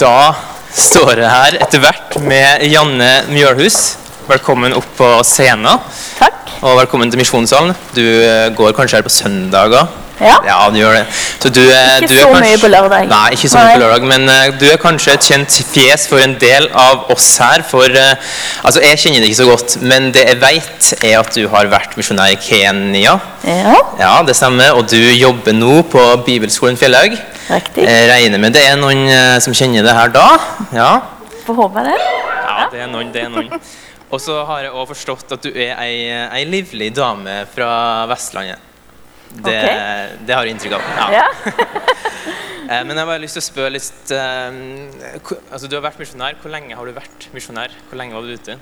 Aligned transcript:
Da 0.00 0.32
står 0.72 1.18
jeg 1.20 1.28
her 1.28 1.56
etter 1.60 1.82
hvert 1.82 2.14
med 2.24 2.62
Janne 2.70 3.08
Mjølhus. 3.28 3.98
Velkommen 4.30 4.72
opp 4.72 4.86
på 4.96 5.08
scenen. 5.28 5.80
Takk. 6.16 6.52
Og 6.64 6.78
velkommen 6.78 7.10
til 7.12 7.20
Misjonssalen. 7.20 7.74
Du 7.92 8.00
eh, 8.00 8.46
går 8.56 8.72
kanskje 8.76 8.96
her 8.96 9.04
på 9.04 9.12
søndager? 9.12 9.90
Ja. 10.20 10.68
du 10.72 10.78
gjør 10.78 10.94
det. 10.94 11.02
Så 11.40 11.50
du, 11.52 11.60
eh, 11.60 11.98
Ikke 11.98 12.08
du 12.08 12.14
så 12.14 12.28
kanskje- 12.30 12.46
mye 12.46 12.60
på 12.62 12.70
lørdag. 12.72 13.08
Nei, 13.10 13.26
ikke 13.36 13.50
så 13.52 13.60
mye 13.60 13.74
på 13.74 13.82
lørdag, 13.82 14.06
men 14.08 14.24
uh, 14.28 14.46
du 14.60 14.66
er 14.70 14.80
kanskje 14.80 15.16
et 15.18 15.26
kjent 15.32 15.58
fjes 15.74 16.06
for 16.08 16.24
en 16.24 16.36
del 16.40 16.68
av 16.72 17.10
oss 17.12 17.28
her. 17.40 17.64
For 17.68 17.84
uh, 17.84 18.32
altså, 18.64 18.80
jeg 18.84 19.02
kjenner 19.02 19.20
det 19.24 19.28
ikke 19.32 19.42
så 19.42 19.50
godt, 19.50 19.76
men 19.82 20.12
det 20.16 20.24
jeg 20.30 20.40
vet, 20.40 20.92
er 21.02 21.18
at 21.20 21.34
du 21.36 21.44
har 21.52 21.68
vært 21.72 21.96
misjonær 22.00 22.32
i 22.32 22.40
Kenya. 22.40 23.18
Ja, 23.44 23.76
Ja, 24.00 24.14
det 24.24 24.36
stemmer. 24.36 24.72
Og 24.80 24.88
du 24.88 24.96
jobber 24.96 25.56
nå 25.56 25.82
på 25.92 26.06
Bibelskolen 26.24 26.80
Fjellhaug. 26.80 27.20
Riktig. 27.58 27.84
Jeg 27.88 28.08
regner 28.10 28.38
med 28.42 28.54
det 28.56 28.62
er 28.68 28.76
noen 28.80 29.04
eh, 29.10 29.36
som 29.42 29.54
kjenner 29.56 29.82
det 29.86 29.94
her 29.96 30.12
da. 30.14 30.26
Ja. 30.76 30.90
Får 31.46 31.58
håpe 31.64 31.84
det. 31.86 31.96
Ja, 31.98 32.56
det 32.72 32.82
er 32.84 32.90
noen, 32.92 33.10
det 33.14 33.24
er 33.26 33.32
noen. 33.32 33.50
Og 34.10 34.18
så 34.22 34.40
har 34.48 34.64
jeg 34.64 34.72
også 34.74 34.90
forstått 34.94 35.36
at 35.36 35.44
du 35.46 35.50
er 35.54 35.76
ei, 35.78 35.94
ei 36.10 36.42
livlig 36.50 36.88
dame 36.96 37.44
fra 37.52 37.70
Vestlandet. 38.10 38.58
Det, 39.30 39.54
Ok. 39.54 40.16
det 40.26 40.34
har 40.34 40.46
jeg 40.48 40.56
inntrykk 40.56 40.78
av. 40.80 40.88
Ja. 40.98 41.20
Ja. 41.20 41.28
Eh, 42.70 42.84
Men 42.86 42.92
jeg 42.94 43.00
har 43.00 43.08
bare 43.08 43.22
lyst 43.24 43.34
til 43.34 43.42
å 43.42 43.46
spørre 43.48 43.70
litt 43.74 44.10
eh, 44.14 44.58
altså 45.50 45.66
Du 45.66 45.72
har 45.74 45.82
vært 45.82 45.96
misjonær. 45.98 46.36
Hvor 46.38 46.52
lenge 46.54 46.76
har 46.78 46.86
du 46.86 46.92
vært 46.94 47.24
misjonær? 47.34 47.72
Hvor 47.88 47.98
lenge 47.98 48.14
var 48.14 48.22
du 48.22 48.30
ute? 48.30 48.54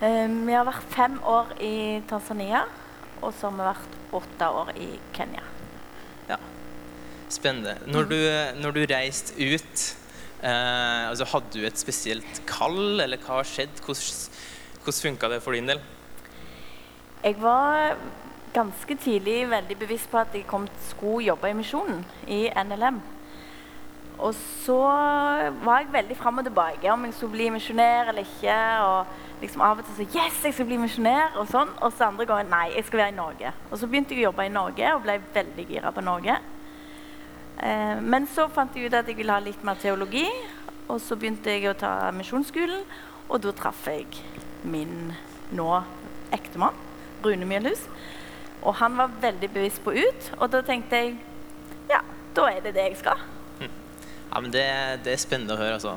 Um, 0.00 0.38
vi 0.46 0.54
har 0.56 0.64
vært 0.64 0.86
fem 0.94 1.18
år 1.28 1.50
i 1.60 2.00
Tanzania, 2.08 2.62
og 3.20 3.34
så 3.36 3.50
har 3.50 3.58
vi 3.58 3.66
vært 3.66 3.98
åtte 4.16 4.48
år 4.62 4.70
i 4.80 4.88
Kenya. 5.12 5.44
Spennende. 7.30 7.76
Når 7.86 8.08
du, 8.10 8.18
når 8.58 8.74
du 8.74 8.80
reiste 8.90 9.36
ut, 9.38 9.84
eh, 10.42 11.08
altså 11.10 11.28
hadde 11.30 11.52
du 11.54 11.66
et 11.66 11.78
spesielt 11.78 12.42
kall, 12.48 12.98
eller 13.04 13.20
hva 13.22 13.38
har 13.38 13.46
skjedd? 13.46 13.82
Hvordan, 13.84 14.40
hvordan 14.82 15.02
funka 15.04 15.30
det 15.30 15.38
for 15.44 15.54
din 15.54 15.70
del? 15.70 15.82
Jeg 17.22 17.36
var 17.38 17.94
ganske 18.54 18.96
tidlig 18.98 19.44
veldig 19.50 19.78
bevisst 19.78 20.10
på 20.10 20.18
at 20.18 20.34
jeg 20.34 20.46
kom, 20.50 20.66
skulle 20.88 21.28
jobbe 21.28 21.50
i 21.50 21.56
misjonen, 21.56 22.04
i 22.26 22.42
NLM. 22.50 23.00
Og 24.20 24.34
så 24.34 24.76
var 25.64 25.78
jeg 25.78 25.92
veldig 25.92 26.16
fram 26.16 26.38
og 26.38 26.44
tilbake 26.44 26.92
om 26.92 27.04
jeg 27.06 27.14
skulle 27.16 27.36
bli 27.38 27.48
misjonær 27.54 28.10
eller 28.10 28.26
ikke. 28.26 28.56
Og 28.84 29.40
liksom 29.40 29.62
av 29.64 29.80
og 29.80 29.86
til 29.86 29.96
så 29.96 30.18
Yes, 30.18 30.42
jeg 30.44 30.54
skal 30.54 30.68
bli 30.68 30.80
misjonær! 30.82 31.38
Og 31.40 31.48
sånn. 31.48 31.70
Og 31.80 31.94
så 31.94 32.10
andre 32.10 32.26
ganger 32.28 32.50
Nei, 32.50 32.66
jeg 32.74 32.88
skal 32.88 33.04
være 33.04 33.14
i 33.14 33.16
Norge. 33.16 33.52
Og 33.70 33.78
så 33.80 33.88
begynte 33.88 34.16
jeg 34.16 34.26
å 34.26 34.28
jobbe 34.28 34.48
i 34.48 34.52
Norge 34.52 34.94
og 34.94 35.04
ble 35.06 35.20
veldig 35.34 35.68
gira 35.70 35.94
på 35.94 36.04
Norge. 36.04 36.36
Eh, 37.60 38.00
men 38.00 38.26
så 38.30 38.48
fant 38.52 38.74
jeg 38.76 38.88
ut 38.88 38.96
at 38.96 39.08
jeg 39.08 39.18
ville 39.18 39.34
ha 39.34 39.42
litt 39.44 39.62
mer 39.66 39.80
teologi. 39.80 40.26
Og 40.90 40.98
så 41.02 41.16
begynte 41.18 41.52
jeg 41.52 41.68
å 41.70 41.76
ta 41.78 42.10
misjonsskolen, 42.14 42.82
og 43.30 43.42
da 43.44 43.52
traff 43.54 43.84
jeg 43.86 44.08
min 44.66 45.12
nå 45.54 45.68
ektemann, 46.34 46.74
Rune 47.22 47.46
Mjølhus. 47.46 47.84
Og 48.66 48.74
han 48.80 48.96
var 48.98 49.14
veldig 49.22 49.52
bevisst 49.54 49.84
på 49.84 49.94
ut, 49.94 50.30
og 50.40 50.50
da 50.50 50.64
tenkte 50.66 50.98
jeg 50.98 51.14
ja, 51.90 52.02
da 52.34 52.48
er 52.50 52.64
det 52.64 52.74
det 52.74 52.88
jeg 52.88 52.98
skal. 53.04 53.22
Ja, 54.30 54.38
men 54.38 54.52
det, 54.54 54.66
det 55.06 55.14
er 55.14 55.22
spennende 55.22 55.56
å 55.56 55.60
høre, 55.60 55.78
altså. 55.78 55.96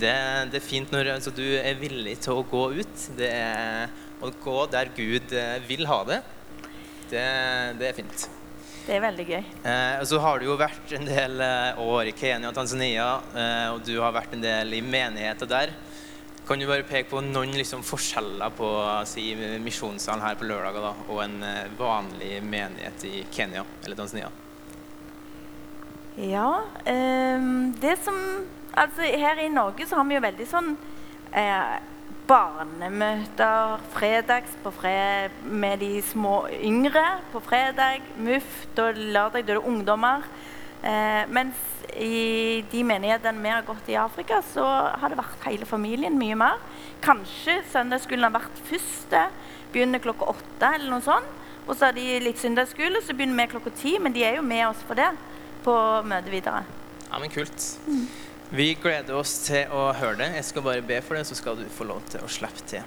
Det, 0.00 0.10
det 0.50 0.58
er 0.58 0.64
fint 0.64 0.94
når 0.94 1.12
altså, 1.16 1.32
du 1.34 1.44
er 1.58 1.78
villig 1.78 2.16
til 2.24 2.40
å 2.40 2.46
gå 2.46 2.64
ut. 2.80 3.06
Det 3.18 3.30
er, 3.30 3.90
å 4.22 4.30
gå 4.42 4.58
der 4.72 4.90
Gud 4.96 5.34
eh, 5.36 5.56
vil 5.68 5.86
ha 5.90 6.00
det. 6.08 6.20
Det, 7.10 7.26
det 7.78 7.90
er 7.90 7.98
fint. 7.98 8.26
Det 8.86 8.96
er 8.96 9.04
veldig 9.04 9.26
gøy. 9.28 9.44
Eh, 9.68 9.94
og 10.00 10.06
så 10.08 10.18
har 10.24 10.40
du 10.40 10.48
jo 10.48 10.56
vært 10.58 10.92
en 10.96 11.06
del 11.06 11.42
eh, 11.44 11.80
år 11.84 12.10
i 12.10 12.14
Kenya 12.16 12.50
og 12.50 12.56
Tanzania, 12.56 13.06
eh, 13.36 13.66
og 13.74 13.84
du 13.86 13.94
har 14.00 14.14
vært 14.16 14.34
en 14.34 14.44
del 14.44 14.76
i 14.78 14.82
menigheter 14.84 15.50
der. 15.50 15.74
Kan 16.48 16.58
du 16.58 16.66
bare 16.66 16.82
peke 16.82 17.12
på 17.12 17.20
noen 17.22 17.52
liksom, 17.54 17.84
forskjeller 17.86 18.50
på 18.58 18.68
si, 19.06 19.28
misjonssalen 19.62 20.24
her 20.24 20.38
på 20.40 20.48
lørdager 20.48 20.82
da, 20.82 20.94
og 21.06 21.20
en 21.22 21.36
eh, 21.46 21.68
vanlig 21.78 22.40
menighet 22.42 23.04
i 23.06 23.20
Kenya 23.30 23.62
eller 23.84 24.00
Tanzania? 24.00 24.32
Ja, 26.16 26.48
eh, 26.84 27.50
det 27.80 28.00
som 28.04 28.18
Altså, 28.70 29.02
her 29.02 29.38
i 29.42 29.48
Norge 29.50 29.82
så 29.86 29.96
har 29.98 30.04
vi 30.06 30.14
jo 30.14 30.22
veldig 30.22 30.44
sånn 30.46 30.68
eh, 31.34 31.72
barnemøter 32.30 33.80
fredags 33.90 34.52
på 34.62 34.70
fred, 34.74 35.34
med 35.42 35.80
de 35.82 35.96
små 36.04 36.44
yngre 36.62 37.02
på 37.32 37.42
fredag. 37.42 38.04
MUF, 38.22 38.68
da 38.76 38.90
lørdag 38.94 39.48
da 39.48 39.56
er 39.56 39.58
det 39.58 39.64
ungdommer. 39.66 40.22
Eh, 40.80 41.26
mens 41.28 41.58
i 41.98 42.62
de 42.70 42.84
menighetene 42.86 43.42
vi 43.42 43.50
har 43.50 43.66
gått 43.66 43.90
i 43.90 43.98
Afrika, 43.98 44.38
så 44.46 44.62
har 44.62 45.10
det 45.10 45.18
vært 45.18 45.48
hele 45.48 45.66
familien 45.66 46.18
mye 46.20 46.38
mer. 46.38 46.62
Kanskje 47.02 47.60
søndagsskolen 47.72 48.28
har 48.28 48.36
vært 48.38 48.62
første, 48.70 49.26
begynner 49.74 50.02
klokka 50.02 50.30
åtte 50.30 50.74
eller 50.76 50.94
noe 50.94 51.04
sånt. 51.04 51.36
Og 51.66 51.74
så 51.74 51.90
har 51.90 51.98
de 51.98 52.06
litt 52.22 52.38
søndagsskole, 52.40 53.02
så 53.02 53.14
begynner 53.14 53.42
vi 53.42 53.52
klokka 53.56 53.74
ti, 53.82 53.98
men 53.98 54.14
de 54.14 54.22
er 54.26 54.38
jo 54.38 54.46
med 54.46 54.68
oss 54.70 54.80
for 54.86 54.98
det 54.98 55.10
på 55.66 55.74
møtet 56.06 56.32
videre. 56.32 56.62
Ja, 57.10 57.18
men 57.18 57.32
kult. 57.34 57.72
Vi 58.52 58.72
gleder 58.82 59.14
oss 59.14 59.36
til 59.46 59.70
å 59.70 59.92
høre 59.94 60.16
det. 60.18 60.26
Jeg 60.40 60.46
skal 60.48 60.64
bare 60.66 60.82
be 60.82 60.96
for 61.06 61.14
det, 61.14 61.22
så 61.28 61.36
skal 61.38 61.58
du 61.60 61.68
få 61.70 61.84
lov 61.86 62.00
til 62.10 62.24
å 62.26 62.30
slippe 62.30 62.64
til. 62.66 62.82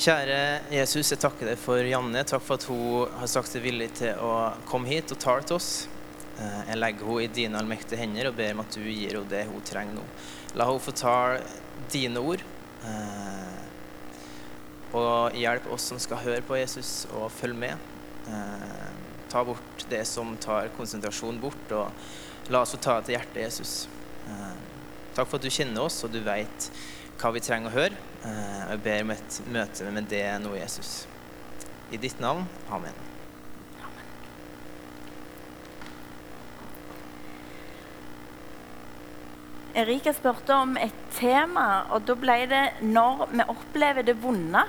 Kjære 0.00 0.38
Jesus, 0.72 1.10
jeg 1.12 1.20
takker 1.20 1.50
deg 1.50 1.58
for 1.60 1.84
Janne. 1.84 2.22
Takk 2.24 2.40
for 2.46 2.56
at 2.56 2.64
hun 2.70 3.18
har 3.20 3.28
sagt 3.28 3.52
seg 3.52 3.66
villig 3.66 3.90
til 4.00 4.16
å 4.24 4.30
komme 4.70 4.88
hit 4.88 5.12
og 5.12 5.20
tale 5.20 5.44
til 5.44 5.58
oss. 5.58 5.68
Eh, 6.40 6.62
Jeg 6.70 6.78
legger 6.80 7.04
henne 7.04 7.26
i 7.26 7.28
dine 7.36 7.60
allmektige 7.60 8.00
hender 8.00 8.30
og 8.30 8.38
ber 8.40 8.54
om 8.56 8.64
at 8.64 8.72
du 8.72 8.80
gir 8.88 9.12
henne 9.18 9.28
det 9.28 9.44
hun 9.50 9.60
trenger 9.68 9.98
nå. 10.00 10.06
La 10.56 10.70
henne 10.70 10.80
få 10.88 10.96
tale 10.96 11.44
dine 11.92 12.24
ord. 12.24 12.40
eh, 12.88 13.58
Og 14.96 15.36
hjelp 15.36 15.68
oss 15.72 15.82
som 15.92 15.98
skal 16.00 16.16
høre 16.24 16.42
på 16.44 16.56
Jesus, 16.56 17.06
og 17.12 17.30
følge 17.32 17.56
med. 17.60 17.76
Eh, 18.28 18.88
Ta 19.28 19.44
bort 19.44 19.84
det 19.88 20.06
som 20.06 20.36
tar 20.36 20.68
konsentrasjon 20.76 21.38
bort, 21.40 21.70
og 21.72 21.92
la 22.52 22.60
oss 22.60 22.72
få 22.72 22.80
ta 22.80 23.00
det 23.00 23.06
til 23.06 23.14
hjertet, 23.16 23.42
Jesus. 23.46 23.88
Eh, 24.28 24.58
Takk 25.12 25.28
for 25.28 25.36
at 25.36 25.44
du 25.44 25.50
kjenner 25.52 25.84
oss, 25.84 25.98
og 26.06 26.12
du 26.14 26.20
vet 26.24 26.70
hva 27.20 27.32
vi 27.34 27.40
trenger 27.44 27.68
å 27.68 27.76
høre. 27.76 27.96
Eh, 28.24 28.60
Jeg 28.72 28.82
ber 28.84 29.02
om 29.02 29.10
et 29.10 29.40
møte 29.52 29.90
med 29.92 30.08
det 30.08 30.26
nå, 30.40 30.54
Jesus. 30.56 31.06
I 31.92 32.00
ditt 32.00 32.20
navn. 32.20 32.46
Amen. 32.70 32.94
Erika 39.74 40.12
spurte 40.12 40.54
om 40.54 40.76
et 40.76 40.96
tema, 41.16 41.86
og 41.90 42.04
da 42.06 42.14
ble 42.14 42.46
det 42.46 42.64
'når 42.82 43.28
vi 43.32 43.44
opplever 43.48 44.02
det 44.02 44.16
vonde'. 44.20 44.66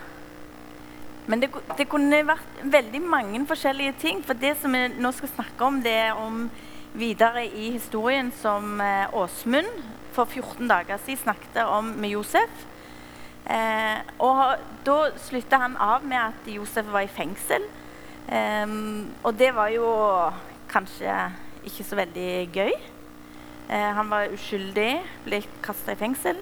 Men 1.28 1.40
det, 1.40 1.50
det 1.78 1.90
kunne 1.90 2.24
vært 2.28 2.64
veldig 2.64 3.02
mange 3.02 3.46
forskjellige 3.48 3.94
ting. 4.00 4.24
For 4.24 4.34
det 4.34 4.58
som 4.62 4.72
vi 4.72 4.88
nå 4.88 5.12
skal 5.12 5.30
snakke 5.30 5.62
om, 5.66 5.82
det 5.84 5.92
er 5.92 6.14
om 6.20 6.50
videre 6.94 7.46
i 7.48 7.72
historien 7.74 8.32
som 8.38 8.82
eh, 8.82 9.10
Åsmund 9.18 9.70
for 10.14 10.30
14 10.30 10.68
dager 10.70 11.02
siden 11.02 11.24
snakket 11.24 11.64
om 11.66 11.94
med 11.98 12.14
Josef. 12.14 12.66
Eh, 13.50 14.00
og 14.24 14.60
da 14.86 14.98
slutta 15.20 15.60
han 15.64 15.78
av 15.82 16.06
med 16.06 16.20
at 16.22 16.50
Josef 16.54 16.92
var 16.94 17.06
i 17.06 17.12
fengsel. 17.12 17.66
Eh, 18.30 18.76
og 19.24 19.34
det 19.40 19.52
var 19.56 19.74
jo 19.74 19.88
kanskje 20.72 21.16
ikke 21.66 21.86
så 21.88 21.98
veldig 21.98 22.32
gøy. 22.54 22.74
Eh, 23.70 23.90
han 23.98 24.10
var 24.12 24.34
uskyldig, 24.34 24.92
ble 25.26 25.42
kasta 25.64 25.96
i 25.96 26.00
fengsel. 26.00 26.38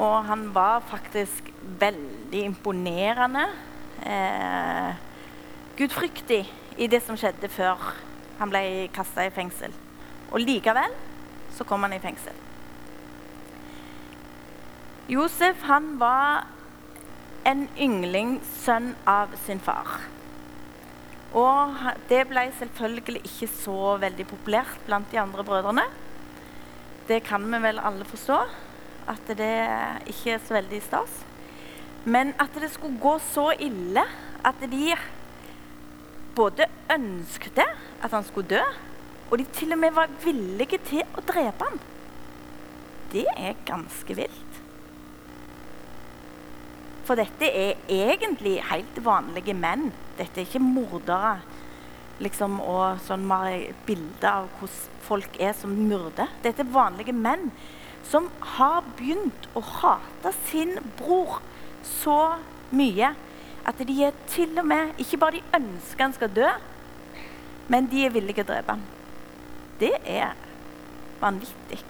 Og 0.00 0.24
han 0.24 0.48
var 0.54 0.80
faktisk 0.88 1.50
veldig 1.80 2.46
imponerende 2.46 3.44
eh, 4.08 4.94
gudfryktig 5.76 6.46
i 6.80 6.88
det 6.88 7.02
som 7.04 7.18
skjedde 7.20 7.50
før 7.52 7.92
han 8.42 8.50
ble 8.50 8.88
kasta 8.94 9.26
i 9.26 9.34
fengsel. 9.34 9.74
Og 10.32 10.42
likevel 10.42 10.94
så 11.54 11.66
kom 11.68 11.84
han 11.86 11.94
i 11.94 12.02
fengsel. 12.02 12.34
Josef 15.12 15.62
han 15.68 15.96
var 16.00 16.48
en 17.46 17.66
yngling 17.76 18.36
sønn 18.62 18.92
av 19.08 19.34
sin 19.46 19.60
far. 19.62 20.00
Og 21.36 21.78
det 22.10 22.26
ble 22.28 22.44
selvfølgelig 22.58 23.22
ikke 23.24 23.48
så 23.50 23.96
veldig 24.02 24.26
populært 24.30 24.82
blant 24.86 25.08
de 25.12 25.20
andre 25.20 25.44
brødrene. 25.46 25.84
Det 27.08 27.22
kan 27.26 27.44
vi 27.50 27.60
vel 27.64 27.80
alle 27.82 28.06
forstå, 28.06 28.38
at 29.10 29.32
det 29.38 29.54
ikke 30.12 30.36
er 30.36 30.44
så 30.44 30.56
veldig 30.58 30.82
stas. 30.84 31.22
Men 32.04 32.34
at 32.42 32.54
det 32.58 32.70
skulle 32.74 33.00
gå 33.00 33.16
så 33.32 33.50
ille 33.58 34.04
at 34.44 34.62
de 34.70 34.94
både 36.36 36.66
ønsket 36.92 37.56
at 38.02 38.12
han 38.12 38.24
skulle 38.26 38.58
dø, 38.58 38.62
og 39.30 39.38
de 39.40 39.46
til 39.56 39.72
og 39.72 39.80
med 39.80 39.94
var 39.96 40.12
villige 40.24 40.80
til 40.84 41.04
å 41.16 41.24
drepe 41.24 41.68
ham, 41.68 41.78
det 43.12 43.26
er 43.36 43.58
ganske 43.68 44.16
vilt. 44.16 44.58
For 47.06 47.18
dette 47.18 47.48
er 47.48 47.80
egentlig 47.90 48.60
helt 48.70 49.00
vanlige 49.04 49.54
menn. 49.58 49.90
Dette 50.16 50.40
er 50.40 50.46
ikke 50.46 50.62
mordere. 50.62 51.40
Liksom, 52.22 52.60
og 52.62 53.00
sånn 53.02 53.26
bilde 53.86 54.28
av 54.30 54.46
hvordan 54.60 55.00
folk 55.02 55.38
er 55.42 55.56
som 55.58 55.72
myrder. 55.74 56.30
Dette 56.44 56.62
er 56.62 56.70
vanlige 56.72 57.14
menn 57.16 57.50
som 58.06 58.28
har 58.56 58.84
begynt 58.98 59.48
å 59.58 59.62
hate 59.80 60.32
sin 60.46 60.76
bror 60.98 61.40
så 61.86 62.36
mye 62.74 63.12
at 63.66 63.82
de 63.86 63.96
er 64.06 64.14
til 64.30 64.56
og 64.58 64.66
med 64.66 64.98
Ikke 65.02 65.20
bare 65.22 65.38
de 65.38 65.58
ønsker 65.58 66.02
han 66.02 66.14
skal 66.16 66.32
dø, 66.34 66.48
men 67.72 67.88
de 67.88 68.04
er 68.04 68.12
villige 68.12 68.42
til 68.42 68.50
å 68.50 68.52
drepe 68.52 68.76
ham. 68.76 68.84
Det 69.80 69.94
er 70.04 70.36
vanvittig. 71.22 71.80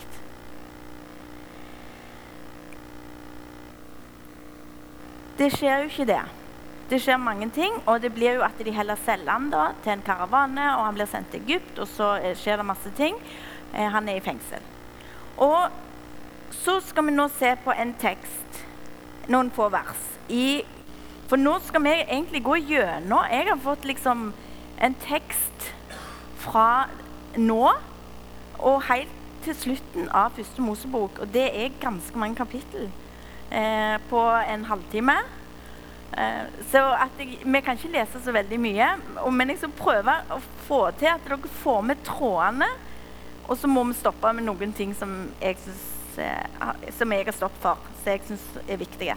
Det 5.38 5.49
skjer 5.50 5.82
jo 5.82 5.90
ikke 5.90 6.06
det. 6.06 6.23
Det 6.90 6.99
skjer 7.00 7.17
mange 7.19 7.49
ting, 7.50 7.73
og 7.88 8.02
det 8.02 8.12
blir 8.14 8.37
jo 8.37 8.44
at 8.44 8.58
de 8.61 8.75
heller 8.75 9.00
selger 9.00 9.32
han 9.32 9.49
da 9.50 9.70
til 9.82 9.94
en 9.94 10.05
karavane, 10.05 10.67
og 10.76 10.84
han 10.84 10.99
blir 10.99 11.08
sendt 11.08 11.32
til 11.32 11.40
Egypt, 11.40 11.81
og 11.81 11.88
så 11.88 12.12
eh, 12.20 12.37
skjer 12.37 12.61
det 12.61 12.67
masse 12.69 12.93
ting. 12.99 13.17
Eh, 13.73 13.88
han 13.90 14.11
er 14.12 14.20
i 14.20 14.25
fengsel. 14.25 14.62
Og 15.40 15.73
så 16.62 16.76
skal 16.84 17.08
vi 17.08 17.17
nå 17.17 17.26
se 17.40 17.55
på 17.64 17.73
en 17.73 17.94
tekst, 17.99 18.61
noen 19.32 19.50
få 19.56 19.70
vers. 19.73 20.05
I, 20.29 20.62
for 21.31 21.40
nå 21.40 21.56
skal 21.64 21.82
vi 21.87 21.96
egentlig 22.02 22.43
gå 22.44 22.58
gjennom 22.69 23.26
Jeg 23.32 23.49
har 23.49 23.58
fått 23.64 23.88
liksom 23.88 24.29
en 24.80 24.94
tekst 25.04 25.72
fra 26.42 26.88
nå 27.36 27.64
og 28.62 28.82
helt 28.88 29.19
til 29.42 29.56
slutten 29.58 30.08
av 30.14 30.36
første 30.36 30.62
Mosebok, 30.62 31.19
og 31.22 31.30
det 31.34 31.48
er 31.50 31.78
ganske 31.82 32.19
mange 32.19 32.38
kapittel 32.38 32.86
eh, 33.50 33.96
på 34.10 34.20
en 34.22 34.64
halvtime. 34.69 35.16
Eh, 36.12 36.44
så 36.70 36.82
jeg, 37.19 37.38
Vi 37.44 37.60
kan 37.60 37.76
ikke 37.76 37.92
lese 37.92 38.22
så 38.22 38.32
veldig 38.32 38.60
mye, 38.60 38.88
men 39.32 39.50
jeg 39.50 39.58
skal 39.58 39.74
prøve 39.78 40.14
å 40.30 40.38
få 40.69 40.80
til 41.00 41.10
at 41.10 41.26
dere 41.26 41.54
får 41.62 41.80
med 41.90 42.04
trådene. 42.06 42.69
Og 43.48 43.58
så 43.58 43.66
må 43.66 43.82
vi 43.84 43.98
stoppe 43.98 44.30
med 44.32 44.46
noen 44.46 44.72
ting 44.72 44.94
som 44.94 45.32
jeg, 45.42 45.58
synes, 45.64 46.19
eh, 46.22 46.90
som 46.98 47.12
jeg 47.12 47.26
har 47.26 47.36
stoppet 47.36 47.64
for, 47.64 47.90
som 48.02 48.12
jeg 48.12 48.22
syns 48.28 48.46
er 48.69 48.78
viktige. 48.80 49.16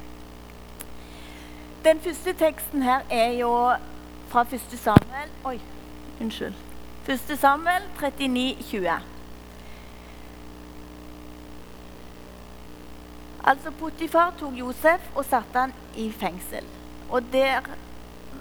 Den 1.85 1.99
første 2.01 2.33
teksten 2.33 2.81
her 2.81 3.05
er 3.13 3.35
jo 3.37 3.51
fra 4.29 4.45
1. 4.51 4.77
Samuel 4.79 5.29
Oi, 5.45 5.59
unnskyld. 6.21 6.55
1. 7.07 7.37
Samuel 7.37 7.83
39, 7.99 8.55
20. 8.71 8.97
Altså 13.45 13.69
Potifar 13.77 14.33
tok 14.39 14.55
Josef 14.57 15.11
og 15.13 15.25
satte 15.27 15.67
han 15.67 15.73
i 16.01 16.07
fengsel. 16.09 16.65
Og 17.13 17.27
der, 17.31 17.67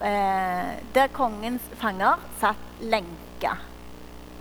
eh, 0.00 0.70
der 0.94 1.12
kongens 1.12 1.62
fanger 1.76 2.20
satt 2.40 2.80
lenka. 2.80 3.58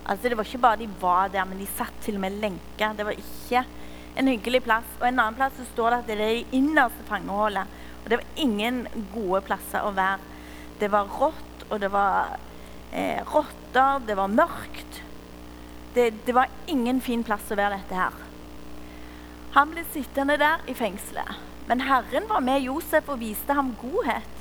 Altså 0.06 0.28
Det 0.28 0.36
var 0.36 0.44
ikke 0.44 0.58
bare 0.58 0.76
de 0.76 0.88
var 1.00 1.28
der, 1.28 1.44
men 1.44 1.58
de 1.58 1.66
satt 1.66 1.92
til 2.00 2.14
og 2.14 2.20
med 2.20 2.40
lenka. 2.40 2.92
Det 2.96 3.06
var 3.06 3.12
ikke 3.12 3.64
en 4.16 4.28
hyggelig 4.28 4.62
plass. 4.62 4.86
Og 5.00 5.08
en 5.08 5.18
annen 5.18 5.34
plass 5.34 5.52
så 5.56 5.64
står 5.74 5.90
det 5.90 5.98
at 5.98 6.06
det 6.06 6.14
er 6.20 6.24
det 6.24 6.46
innerste 6.52 7.04
fangehullet. 7.08 7.66
Og 8.04 8.10
det 8.10 8.18
var 8.18 8.26
ingen 8.36 8.86
gode 9.14 9.40
plasser 9.42 9.84
å 9.84 9.92
være. 9.94 10.33
Det 10.80 10.90
var 10.92 11.10
rått, 11.20 11.66
og 11.70 11.80
det 11.80 11.90
var 11.94 12.36
eh, 12.92 13.20
rotter, 13.30 14.04
det 14.06 14.16
var 14.18 14.32
mørkt. 14.32 15.02
Det, 15.94 16.10
det 16.26 16.34
var 16.34 16.50
ingen 16.66 17.00
fin 17.00 17.22
plass 17.24 17.52
å 17.54 17.58
være 17.58 17.78
dette 17.78 17.98
her. 17.98 18.22
Han 19.54 19.70
ble 19.70 19.84
sittende 19.94 20.34
der 20.40 20.64
i 20.66 20.74
fengselet. 20.74 21.38
Men 21.68 21.80
Herren 21.86 22.26
var 22.28 22.42
med 22.44 22.64
Josef 22.66 23.06
og 23.08 23.20
viste 23.22 23.54
ham 23.56 23.72
godhet. 23.80 24.32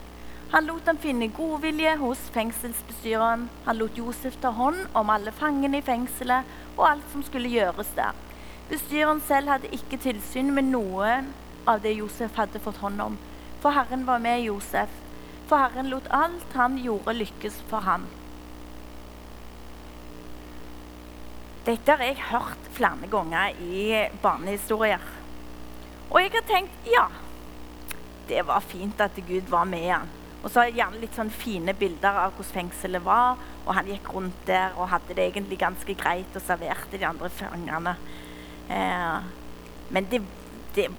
Han 0.53 0.67
lot 0.67 0.89
ham 0.89 0.97
finne 1.01 1.29
godvilje 1.33 1.95
hos 2.01 2.23
fengselsbestyreren. 2.33 3.47
Han 3.65 3.77
lot 3.79 3.97
Josef 3.97 4.35
ta 4.41 4.51
hånd 4.53 4.89
om 4.93 5.09
alle 5.09 5.31
fangene 5.33 5.79
i 5.79 5.85
fengselet 5.85 6.49
og 6.75 6.83
alt 6.89 7.07
som 7.13 7.23
skulle 7.25 7.49
gjøres 7.53 7.93
der. 7.97 8.17
Bestyreren 8.69 9.21
selv 9.27 9.53
hadde 9.53 9.71
ikke 9.75 10.01
tilsyn 10.01 10.51
med 10.53 10.69
noe 10.73 11.15
av 11.69 11.81
det 11.85 11.95
Josef 11.97 12.35
hadde 12.37 12.61
fått 12.61 12.81
hånd 12.83 13.01
om. 13.01 13.17
For 13.63 13.73
Herren 13.73 14.05
var 14.09 14.21
med 14.21 14.43
Josef. 14.43 15.02
For 15.49 15.59
Herren 15.59 15.91
lot 15.91 16.07
alt 16.13 16.55
han 16.55 16.77
gjorde, 16.81 17.15
lykkes 17.19 17.59
for 17.69 17.83
ham. 17.85 18.07
Dette 21.63 21.95
har 21.95 22.03
jeg 22.03 22.25
hørt 22.27 22.71
flere 22.75 23.07
ganger 23.11 23.53
i 23.63 23.85
barnehistorier. 24.23 25.03
Og 26.09 26.19
jeg 26.19 26.33
har 26.33 26.43
tenkt 26.49 26.89
ja, 26.91 27.05
det 28.27 28.43
var 28.47 28.65
fint 28.65 28.99
at 29.01 29.15
Gud 29.27 29.47
var 29.51 29.63
med 29.67 29.87
han. 29.87 30.11
Og 30.43 30.51
så 30.51 30.65
gjerne 30.67 30.99
litt 30.99 31.15
sånn 31.15 31.31
fine 31.31 31.71
bilder 31.79 32.19
av 32.25 32.33
hvordan 32.35 32.51
fengselet 32.51 33.03
var. 33.05 33.39
Og 33.63 33.71
han 33.77 33.87
gikk 33.87 34.11
rundt 34.11 34.43
der 34.47 34.75
og 34.75 34.91
hadde 34.91 35.15
det 35.15 35.29
egentlig 35.29 35.61
ganske 35.61 35.95
greit 35.95 36.35
og 36.35 36.43
serverte 36.43 36.99
de 36.99 37.07
andre 37.07 37.31
fangene. 37.31 37.95
Eh, 38.67 39.31
men 39.95 40.07
det, 40.11 40.19
det, 40.75 40.89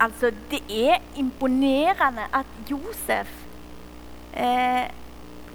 Altså, 0.00 0.32
det 0.50 0.58
er 0.68 0.96
imponerende 1.16 2.24
at 2.34 2.46
Josef 2.70 3.43
eh, 4.34 4.84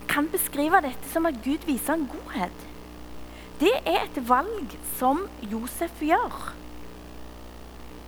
kan 0.09 0.27
beskrive 0.31 0.81
dette 0.81 1.11
som 1.13 1.27
at 1.29 1.37
Gud 1.45 1.67
viser 1.67 1.95
en 1.95 2.09
godhet 2.09 2.67
det 3.59 3.73
er 3.83 4.05
et 4.05 4.19
valg 4.23 4.75
som 4.95 5.25
Josef 5.51 5.99
gjør. 5.99 6.35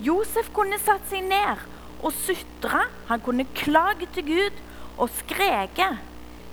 Josef 0.01 0.47
kunne 0.55 0.79
satt 0.79 1.03
seg 1.11 1.25
ned 1.27 1.65
og 1.99 2.13
sutre. 2.15 2.85
Han 3.09 3.23
kunne 3.25 3.45
klage 3.57 4.07
til 4.15 4.29
Gud 4.29 4.61
og 4.95 5.11
skreke. 5.17 5.89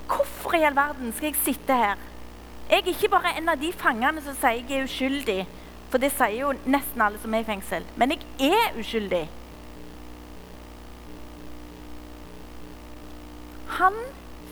Hvorfor 0.09 0.57
i 0.59 0.65
all 0.67 0.75
verden 0.77 1.15
skal 1.15 1.31
jeg 1.31 1.39
sitte 1.45 1.79
her? 1.79 2.03
Jeg 2.69 2.83
er 2.83 2.91
ikke 2.91 3.13
bare 3.13 3.37
en 3.39 3.49
av 3.49 3.61
de 3.61 3.71
fangene 3.73 4.23
som 4.25 4.35
sier 4.37 4.65
jeg 4.67 4.81
er 4.81 4.91
uskyldig. 4.91 5.41
For 5.93 6.03
det 6.03 6.11
sier 6.17 6.41
jo 6.43 6.53
nesten 6.67 7.05
alle 7.05 7.23
som 7.23 7.33
er 7.37 7.47
i 7.47 7.49
fengsel. 7.49 7.87
Men 7.97 8.17
jeg 8.17 8.51
er 8.51 8.81
uskyldig. 8.83 9.29
Han 13.79 13.95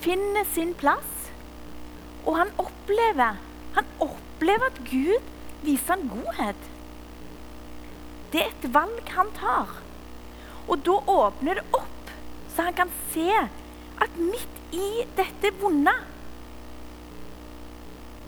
finner 0.05 0.45
sin 0.55 0.71
plass, 0.79 1.31
og 2.27 2.37
han 2.39 2.53
opplever, 2.63 3.41
han 3.75 3.89
opplever 3.99 4.69
at 4.71 4.79
Gud 4.87 5.31
viser 5.65 5.97
en 5.97 6.11
godhet. 6.13 6.69
Det 8.31 8.45
er 8.45 8.53
et 8.53 8.69
valg 8.75 9.11
han 9.17 9.33
tar. 9.35 9.73
Og 10.67 10.79
da 10.87 10.99
åpner 11.11 11.59
det 11.59 11.67
opp, 11.75 12.13
så 12.55 12.69
han 12.69 12.79
kan 12.79 12.93
se 13.15 13.27
at 13.35 14.21
midt 14.21 14.75
i 14.77 15.03
dette 15.19 15.51
vonde 15.59 15.95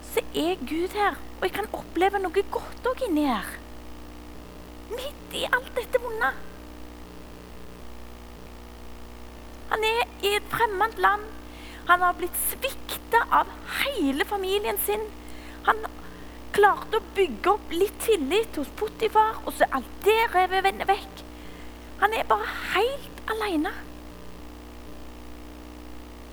så 0.08 0.24
er 0.34 0.58
Gud 0.66 0.98
her. 0.98 1.18
Og 1.38 1.46
jeg 1.46 1.54
kan 1.60 1.70
oppleve 1.78 2.18
noe 2.22 2.46
godt 2.50 2.90
òg 2.90 3.06
inni 3.06 3.28
her. 3.28 3.54
Midt 4.90 5.38
i 5.38 5.46
alt 5.46 5.70
dette 5.78 6.02
vonde. 6.02 6.34
Han 9.72 9.84
er 9.84 10.04
i 10.24 10.34
et 10.38 10.50
fremmed 10.52 10.98
land. 11.02 11.24
Han 11.88 12.04
har 12.04 12.16
blitt 12.18 12.36
svikta 12.50 13.22
av 13.40 13.50
hele 13.82 14.24
familien 14.28 14.78
sin. 14.84 15.04
Han 15.68 15.84
klarte 16.56 16.98
å 16.98 17.08
bygge 17.16 17.52
opp 17.54 17.72
litt 17.72 17.98
tillit 18.04 18.56
hos 18.58 18.70
Potifar, 18.76 19.40
og 19.44 19.54
så 19.54 19.66
er 19.66 19.78
alt 19.78 19.98
det 20.04 20.18
revet 20.34 20.84
vekk. 20.88 21.22
Han 22.02 22.14
er 22.14 22.28
bare 22.28 22.48
helt 22.74 23.22
aleine. 23.32 23.72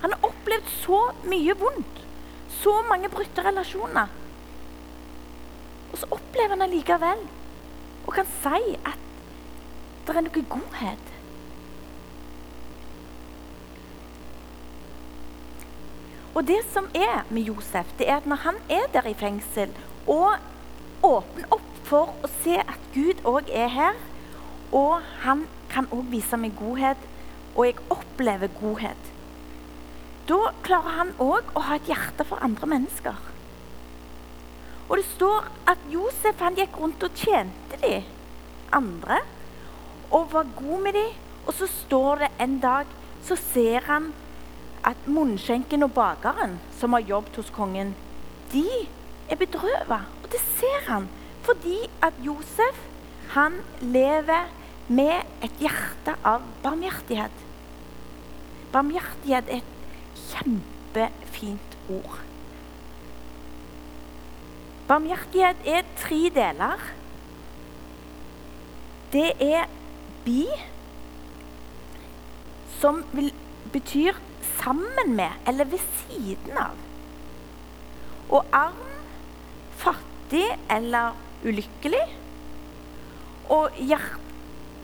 Han 0.03 0.13
har 0.13 0.27
opplevd 0.27 0.69
så 0.83 0.99
mye 1.25 1.55
vondt. 1.57 2.03
Så 2.61 2.75
mange 2.89 3.09
brutte 3.09 3.43
relasjoner. 3.45 4.11
Og 5.91 5.97
så 6.01 6.07
opplever 6.11 6.53
han 6.55 6.65
allikevel 6.65 7.25
og 8.05 8.13
kan 8.13 8.29
si 8.43 8.75
at 8.85 9.01
det 10.05 10.13
er 10.13 10.25
noe 10.27 10.43
godhet. 10.51 11.14
Og 16.35 16.43
det 16.47 16.59
som 16.73 16.87
er 16.95 17.23
med 17.29 17.47
Josef, 17.47 17.93
det 17.97 18.09
er 18.09 18.19
at 18.19 18.27
når 18.27 18.43
han 18.43 18.57
er 18.69 18.89
der 18.93 19.07
i 19.07 19.15
fengsel 19.15 19.71
og 20.07 20.35
åpner 21.03 21.47
opp 21.53 21.69
for 21.87 22.11
å 22.25 22.29
se 22.41 22.57
at 22.59 22.89
Gud 22.95 23.21
òg 23.27 23.51
er 23.53 23.69
her. 23.71 23.99
Og 24.75 24.99
han 25.23 25.45
kan 25.71 25.87
òg 25.93 26.09
vise 26.11 26.37
meg 26.39 26.57
godhet, 26.59 26.99
og 27.55 27.67
jeg 27.67 27.77
opplever 27.93 28.51
godhet. 28.59 29.11
Da 30.27 30.51
klarer 30.65 30.97
han 30.97 31.13
òg 31.21 31.53
å 31.55 31.63
ha 31.67 31.77
et 31.77 31.87
hjerte 31.87 32.25
for 32.27 32.41
andre 32.43 32.67
mennesker. 32.67 33.15
Og 34.89 34.97
det 34.99 35.05
står 35.13 35.47
at 35.71 35.87
Josef 35.89 36.41
han 36.43 36.57
gikk 36.57 36.75
rundt 36.81 37.03
og 37.05 37.15
tjente 37.17 37.79
de 37.81 38.01
andre 38.75 39.21
og 40.11 40.33
var 40.33 40.51
god 40.57 40.83
med 40.83 40.97
de. 40.97 41.05
Og 41.45 41.53
så 41.57 41.69
står 41.69 42.25
det 42.25 42.31
en 42.41 42.59
dag 42.61 42.89
så 43.25 43.37
ser 43.39 43.85
han 43.87 44.11
at 44.85 45.07
munnskjenken 45.09 45.85
og 45.87 45.93
bakeren 45.95 46.59
som 46.79 46.93
har 46.93 47.05
jobbet 47.05 47.39
hos 47.39 47.49
kongen, 47.53 47.95
de 48.53 48.65
er 49.29 49.39
bedrøvet. 49.39 50.11
Og 50.23 50.29
det 50.31 50.41
ser 50.57 50.85
han 50.89 51.07
fordi 51.45 51.77
at 52.01 52.13
Josef 52.25 52.79
han 53.35 53.59
lever 53.81 54.47
med 54.87 55.25
et 55.45 55.61
hjerte 55.61 56.15
av 56.25 56.45
barmhjertighet. 56.63 57.43
Barmhjertighet 58.73 59.49
er 59.49 59.61
et 59.61 60.21
kjempefint 60.29 61.77
ord. 61.89 62.21
Barmhjertighet 64.87 65.65
er 65.69 65.89
tre 65.97 66.21
deler. 66.33 66.85
det 69.15 69.31
er 69.39 69.67
bi, 70.25 70.43
som 72.79 73.03
vil, 73.15 73.31
betyr 73.71 74.17
sammen 74.59 75.15
med 75.15 75.47
eller 75.47 75.69
ved 75.69 75.81
siden 76.01 76.57
av. 76.57 76.77
Og 78.29 78.45
arm 78.53 78.83
fattig 79.77 80.45
eller 80.71 81.15
ulykkelig. 81.45 82.05
Og 83.53 83.69
hjert, 83.77 84.17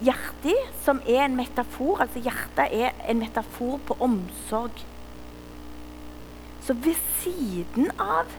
hjertig, 0.05 0.55
som 0.85 1.01
er 1.07 1.25
en 1.25 1.35
metafor, 1.35 2.01
altså 2.01 2.21
hjertet 2.21 2.67
er 2.71 2.93
en 3.09 3.21
metafor 3.21 3.79
på 3.87 3.97
omsorg. 3.99 4.83
Så 6.61 6.73
ved 6.73 6.97
siden 7.21 7.91
av 7.99 8.29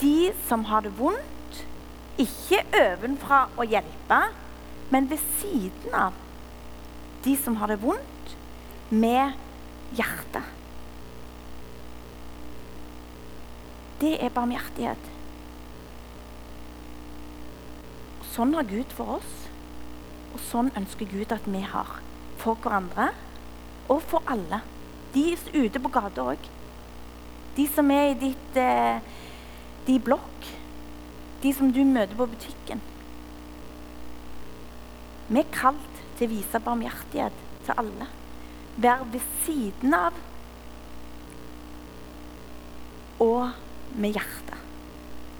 de 0.00 0.32
som 0.48 0.64
har 0.64 0.86
det 0.86 0.94
vondt, 0.98 1.64
ikke 2.18 2.62
ovenfra 2.74 3.44
å 3.58 3.66
hjelpe, 3.68 4.22
men 4.90 5.10
ved 5.10 5.20
siden 5.38 5.94
av 5.94 6.16
de 7.24 7.36
som 7.36 7.58
har 7.60 7.68
det 7.68 7.82
vondt, 7.82 8.34
med 8.88 9.36
hjertet. 9.96 10.54
Det 13.98 14.14
er 14.22 14.34
barmhjertighet. 14.34 15.08
Sånn 18.30 18.54
har 18.54 18.68
Gud 18.68 18.92
for 18.94 19.16
oss, 19.18 19.32
og 20.34 20.42
sånn 20.46 20.68
ønsker 20.78 21.08
Gud 21.10 21.32
at 21.34 21.48
vi 21.50 21.64
har 21.66 21.96
for 22.38 22.60
hverandre 22.62 23.08
og 23.90 24.04
for 24.06 24.22
alle. 24.30 24.60
De 25.14 25.32
ute 25.54 25.80
på 25.82 25.90
gata 25.90 26.28
òg. 26.34 26.50
De 27.56 27.64
som 27.72 27.90
er 27.90 28.12
i 28.12 28.18
ditt 28.20 28.60
eh, 28.60 29.00
de 29.88 29.96
blokk. 30.04 30.52
De 31.42 31.52
som 31.54 31.72
du 31.72 31.80
møter 31.86 32.14
på 32.18 32.28
butikken. 32.30 32.84
Vi 35.28 35.40
er 35.40 35.50
kalt 35.54 36.02
til 36.18 36.28
å 36.28 36.32
vise 36.36 36.62
barmhjertighet 36.62 37.44
til 37.66 37.82
alle. 37.82 38.06
Være 38.78 39.06
ved 39.12 39.20
siden 39.44 39.94
av 39.94 40.14
og 43.18 43.50
med 43.98 44.14
hjertet. 44.14 44.54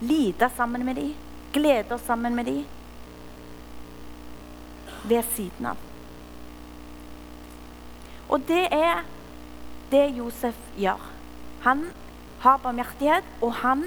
Lide 0.00 0.50
sammen 0.56 0.84
med 0.86 0.98
dem, 0.98 1.14
glede 1.54 1.94
oss 1.94 2.06
sammen 2.06 2.34
med 2.34 2.50
dem. 2.50 2.64
Ved 5.04 5.22
siden 5.36 5.70
av. 5.70 5.78
Og 8.28 8.42
det 8.48 8.66
er 8.74 9.06
det 9.90 10.04
Josef 10.18 10.58
gjør. 10.76 11.00
Han 11.64 11.86
har 12.42 12.60
barmhjertighet, 12.62 13.24
og 13.42 13.54
han 13.62 13.86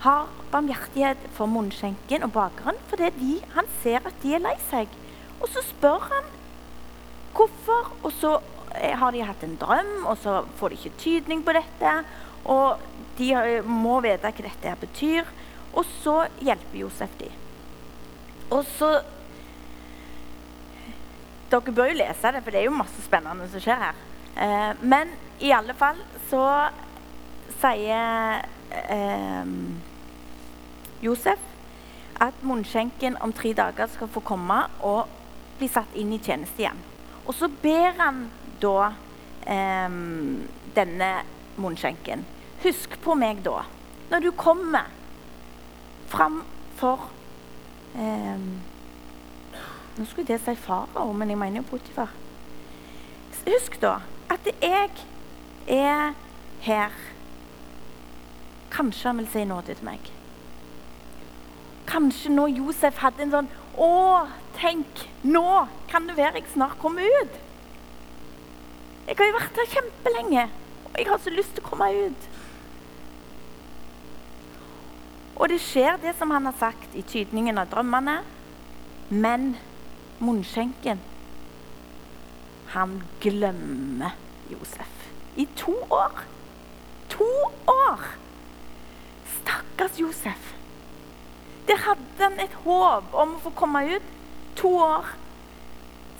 har 0.00 0.28
barmhjertighet 0.52 1.28
for 1.36 1.46
munnskjenken 1.46 2.22
og 2.22 2.32
bakeren 2.32 2.76
fordi 2.88 3.10
de, 3.18 3.32
han 3.54 3.68
ser 3.82 4.04
at 4.06 4.16
de 4.22 4.34
er 4.34 4.42
lei 4.42 4.56
seg. 4.70 4.90
Og 5.40 5.48
så 5.52 5.62
spør 5.66 6.08
han 6.10 6.32
hvorfor, 7.36 7.92
og 8.02 8.12
så 8.18 8.38
har 8.78 9.12
de 9.12 9.24
hatt 9.26 9.44
en 9.44 9.58
drøm, 9.60 9.92
og 10.06 10.18
så 10.22 10.40
får 10.58 10.68
de 10.72 10.78
ikke 10.78 11.00
tydning 11.02 11.44
på 11.46 11.54
dette. 11.56 11.92
Og 12.48 12.80
de 13.18 13.32
må 13.66 13.98
vite 14.04 14.22
hva 14.24 14.46
dette 14.46 14.68
her 14.68 14.80
betyr. 14.80 15.30
Og 15.74 15.86
så 16.02 16.20
hjelper 16.40 16.80
Josef 16.80 17.14
de. 17.20 17.30
Og 18.50 18.64
så 18.78 18.98
Dere 21.48 21.72
bør 21.72 21.88
jo 21.88 21.96
lese 21.96 22.28
det, 22.34 22.42
for 22.44 22.52
det 22.52 22.60
er 22.60 22.66
jo 22.66 22.76
masse 22.76 23.00
spennende 23.00 23.46
som 23.48 23.62
skjer 23.64 23.78
her. 23.80 24.00
Eh, 24.36 24.72
men 24.84 25.14
i 25.40 25.48
alle 25.56 25.72
fall 25.72 25.96
så 26.28 26.42
sier 27.62 28.42
eh, 28.68 29.52
Josef 31.00 31.46
at 32.20 32.44
munnskjenken 32.44 33.16
om 33.24 33.32
tre 33.32 33.54
dager 33.56 33.88
skal 33.94 34.10
få 34.12 34.20
komme 34.28 34.60
og 34.84 35.08
bli 35.56 35.70
satt 35.72 35.96
inn 35.96 36.12
i 36.12 36.20
tjeneste 36.20 36.66
igjen. 36.66 36.84
Og 37.24 37.32
så 37.38 37.48
ber 37.62 37.96
han 37.96 38.26
da 38.62 38.92
eh, 39.46 39.98
denne 40.76 41.12
munnskjenken 41.58 42.24
Husk 42.62 42.96
på 43.04 43.14
meg 43.14 43.44
da, 43.46 43.62
når 44.10 44.24
du 44.24 44.32
kommer 44.34 44.88
fram 46.10 46.42
for 46.78 47.08
eh, 47.94 48.46
Nå 49.98 50.06
skulle 50.06 50.30
jeg 50.30 50.42
si 50.44 50.54
farao, 50.62 51.12
men 51.12 51.30
jeg 51.32 51.38
mener 51.38 51.58
jo 51.58 51.70
Potifar. 51.72 52.12
Husk 53.48 53.80
da 53.82 53.96
at 54.30 54.46
jeg 54.46 54.90
er 55.66 56.12
her. 56.60 56.92
Kanskje 58.70 59.08
han 59.08 59.18
vil 59.18 59.28
si 59.32 59.44
nåde 59.48 59.74
til 59.74 59.84
meg. 59.88 60.10
Kanskje 61.88 62.30
nå 62.34 62.46
Josef 62.52 63.00
hadde 63.00 63.24
en 63.24 63.32
sånn 63.32 63.50
Å, 63.78 64.26
tenk, 64.58 65.04
nå 65.22 65.66
kan 65.88 66.08
det 66.08 66.18
være 66.18 66.42
jeg 66.42 66.50
snart 66.52 66.78
kommer 66.82 67.06
ut. 67.22 67.36
Jeg 69.08 69.16
har 69.16 69.30
jo 69.30 69.36
vært 69.38 69.56
her 69.56 69.70
kjempelenge, 69.72 70.42
og 70.90 70.98
jeg 71.00 71.08
har 71.08 71.20
så 71.24 71.30
lyst 71.32 71.54
til 71.56 71.64
å 71.64 71.68
komme 71.70 71.86
ut. 71.96 72.26
Og 75.38 75.48
det 75.48 75.60
skjer 75.64 75.96
det 76.02 76.12
som 76.18 76.34
han 76.34 76.44
har 76.44 76.56
sagt 76.60 76.96
i 76.98 77.04
tydningen 77.06 77.60
av 77.62 77.70
drømmene. 77.72 78.18
Men 79.08 79.54
munnskjenken 80.20 80.98
Han 82.74 82.98
glemmer 83.22 84.18
Josef 84.52 85.06
i 85.40 85.46
to 85.56 85.72
år. 85.88 86.20
To 87.08 87.28
år! 87.72 88.04
Stakkars 89.38 89.96
Josef. 89.96 90.52
Der 91.70 91.80
hadde 91.86 92.20
han 92.20 92.36
et 92.42 92.58
håp 92.66 93.16
om 93.16 93.38
å 93.38 93.42
få 93.46 93.54
komme 93.56 93.86
ut. 93.94 94.12
To 94.60 94.74
år 94.82 95.08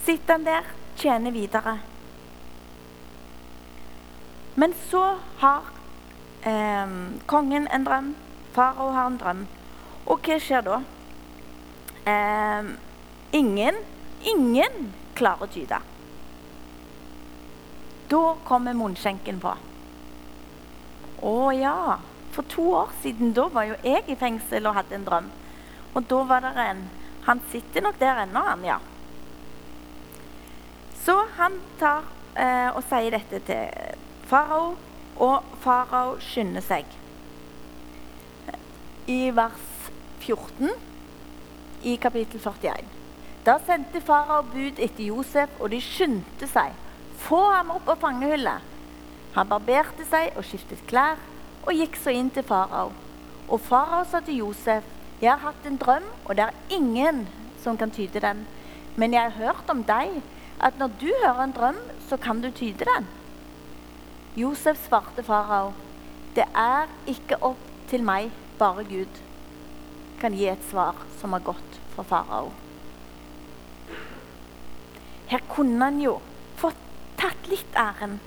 sitter 0.07 0.39
han 0.39 0.49
der, 0.49 0.73
tjener 0.97 1.35
videre. 1.35 1.77
Men 4.59 4.75
så 4.91 5.05
har 5.39 5.69
eh, 6.43 6.97
kongen 7.31 7.69
en 7.71 7.87
drøm, 7.87 8.11
farao 8.57 8.91
har 8.91 9.07
en 9.07 9.19
drøm. 9.21 9.45
Og 10.11 10.27
hva 10.27 10.39
skjer 10.43 10.65
da? 10.67 10.81
Eh, 12.09 12.73
ingen, 13.39 13.79
ingen 14.27 14.91
klarer 15.19 15.47
å 15.47 15.53
tyde. 15.53 15.79
Da 18.09 18.23
kommer 18.49 18.75
munnskjenken 18.75 19.39
på. 19.43 19.55
Å 21.29 21.39
ja 21.55 21.79
for 22.39 22.43
to 22.51 22.75
år 22.81 22.91
siden. 23.03 23.33
Da 23.35 23.49
var 23.53 23.67
jo 23.69 23.79
jeg 23.83 24.05
i 24.07 24.17
fengsel 24.19 24.67
og 24.67 24.77
hadde 24.79 24.95
en 24.99 25.07
drøm. 25.07 25.31
Og 25.95 26.05
da 26.11 26.23
var 26.27 26.47
det 26.47 26.55
en 26.71 26.89
Han 27.29 27.41
sitter 27.51 27.83
nok 27.85 27.99
der 28.01 28.23
ennå, 28.23 28.41
han, 28.41 28.63
ja. 28.65 28.79
Så 31.05 31.13
han 31.37 31.59
tar 31.79 32.07
eh, 32.41 32.71
og 32.73 32.81
sier 32.89 33.13
dette 33.13 33.41
til 33.45 33.98
farao, 34.29 34.77
og 35.17 35.57
farao 35.63 36.19
skynder 36.21 36.65
seg. 36.65 36.87
I 39.09 39.31
vers 39.35 39.91
14 40.21 40.69
i 41.89 41.97
kapittel 41.97 42.41
41. 42.45 42.85
Da 43.47 43.57
sendte 43.65 44.03
farao 44.05 44.43
bud 44.53 44.81
etter 44.85 45.07
Josef, 45.09 45.55
og 45.61 45.73
de 45.73 45.81
skyndte 45.81 46.49
seg. 46.51 46.77
Få 47.19 47.41
ham 47.49 47.73
opp 47.79 47.89
av 47.89 48.03
fangehullet. 48.03 48.77
Han 49.35 49.49
barberte 49.49 50.05
seg 50.09 50.37
og 50.37 50.47
skiftet 50.47 50.85
klær 50.91 51.19
og 51.65 51.75
gikk 51.77 51.97
så 52.01 52.13
inn 52.15 52.31
til 52.33 52.45
farao. 52.47 52.93
Og 53.49 53.61
farao 53.65 54.05
sa 54.05 54.21
til 54.21 54.43
Josef, 54.45 54.85
'Jeg 55.21 55.31
har 55.31 55.39
hatt 55.39 55.67
en 55.67 55.77
drøm, 55.77 56.05
og 56.25 56.37
det 56.37 56.45
er 56.45 56.55
ingen 56.71 57.29
som 57.63 57.77
kan 57.77 57.91
tyde 57.91 58.21
den.' 58.21 58.47
'Men 58.97 59.13
jeg 59.13 59.23
har 59.23 59.31
hørt 59.31 59.71
om 59.71 59.85
deg, 59.85 60.23
at 60.61 60.79
når 60.79 60.91
du 61.01 61.11
hører 61.25 61.43
en 61.45 61.53
drøm, 61.53 61.77
så 62.09 62.17
kan 62.17 62.43
du 62.43 62.51
tyde 62.51 62.85
den.' 62.85 63.18
Josef 64.39 64.79
svarte 64.87 65.23
farao, 65.23 65.73
'Det 66.35 66.45
er 66.55 66.87
ikke 67.07 67.43
opp 67.43 67.63
til 67.89 68.03
meg, 68.03 68.31
bare 68.59 68.85
Gud 68.85 69.23
kan 70.21 70.33
gi 70.33 70.47
et 70.49 70.65
svar 70.71 70.95
som 71.19 71.33
er 71.33 71.39
godt 71.39 71.81
for 71.95 72.03
farao.' 72.03 72.53
Her 75.29 75.41
kunne 75.49 75.85
han 75.85 76.01
jo 76.01 76.21
fått 76.57 76.79
tatt 77.17 77.49
litt 77.51 77.75
æren. 77.77 78.21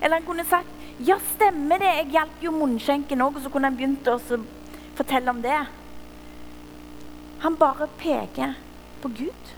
Eller 0.00 0.16
han 0.16 0.26
kunne 0.26 0.44
sagt 0.44 0.68
ja, 0.98 1.18
stemmer 1.34 1.78
det. 1.82 1.90
Jeg 1.98 2.12
hjalp 2.14 2.42
jo 2.44 2.52
munnskjenken 2.54 3.22
òg, 3.24 3.36
og 3.36 3.42
så 3.42 3.50
kunne 3.50 3.66
han 3.66 3.76
begynt 3.76 4.06
å 4.08 4.18
fortelle 4.94 5.32
om 5.32 5.42
det. 5.42 5.58
Han 7.42 7.58
bare 7.60 7.88
peker 7.98 8.54
på 9.02 9.10
Gud. 9.18 9.50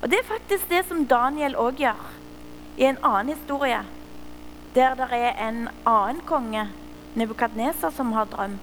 Og 0.00 0.06
det 0.10 0.20
er 0.20 0.30
faktisk 0.30 0.70
det 0.70 0.84
som 0.86 1.02
Daniel 1.10 1.58
òg 1.58 1.82
gjør 1.82 2.07
i 2.78 2.86
en 2.86 2.98
annen 3.02 3.34
historie. 3.34 3.82
Der 4.74 4.94
det 4.94 5.08
er 5.10 5.48
en 5.48 5.68
annen 5.86 6.20
konge, 6.26 6.68
Nebukadneser, 7.14 7.90
som 7.90 8.12
har 8.12 8.28
drøm. 8.30 8.58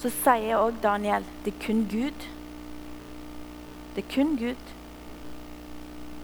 Så 0.00 0.10
sier 0.10 0.58
òg 0.58 0.80
Daniel 0.82 1.24
det 1.44 1.54
er 1.54 1.64
kun 1.66 1.84
Gud. 1.90 2.26
Det 3.94 4.04
er 4.04 4.14
kun 4.14 4.36
Gud 4.38 4.70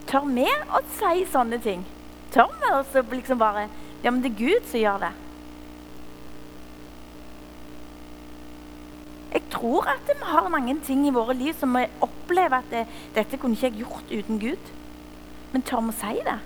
Tør 0.07 0.23
vi 0.31 0.45
å 0.47 0.79
si 0.97 1.25
sånne 1.27 1.59
ting? 1.59 1.81
Tør 2.31 2.47
vi 2.61 2.69
å 2.71 3.03
liksom 3.11 3.39
bare 3.39 3.67
Ja, 4.03 4.11
men 4.11 4.21
det 4.23 4.31
er 4.31 4.39
Gud 4.39 4.67
som 4.69 4.79
gjør 4.79 5.01
det. 5.01 5.13
Jeg 9.37 9.51
tror 9.53 9.85
at 9.85 10.07
vi 10.09 10.15
har 10.25 10.47
mange 10.49 10.73
ting 10.81 11.03
i 11.05 11.13
våre 11.13 11.35
liv 11.37 11.53
som 11.53 11.75
vi 11.77 11.83
opplever 12.01 12.57
at 12.57 12.71
det, 12.73 12.87
dette 13.13 13.37
kunne 13.37 13.53
ikke 13.53 13.67
jeg 13.69 13.83
gjort 13.83 14.09
uten 14.09 14.39
Gud. 14.41 14.69
Men 15.51 15.61
tør 15.61 15.83
vi 15.85 15.93
si 15.93 16.13
det? 16.25 16.37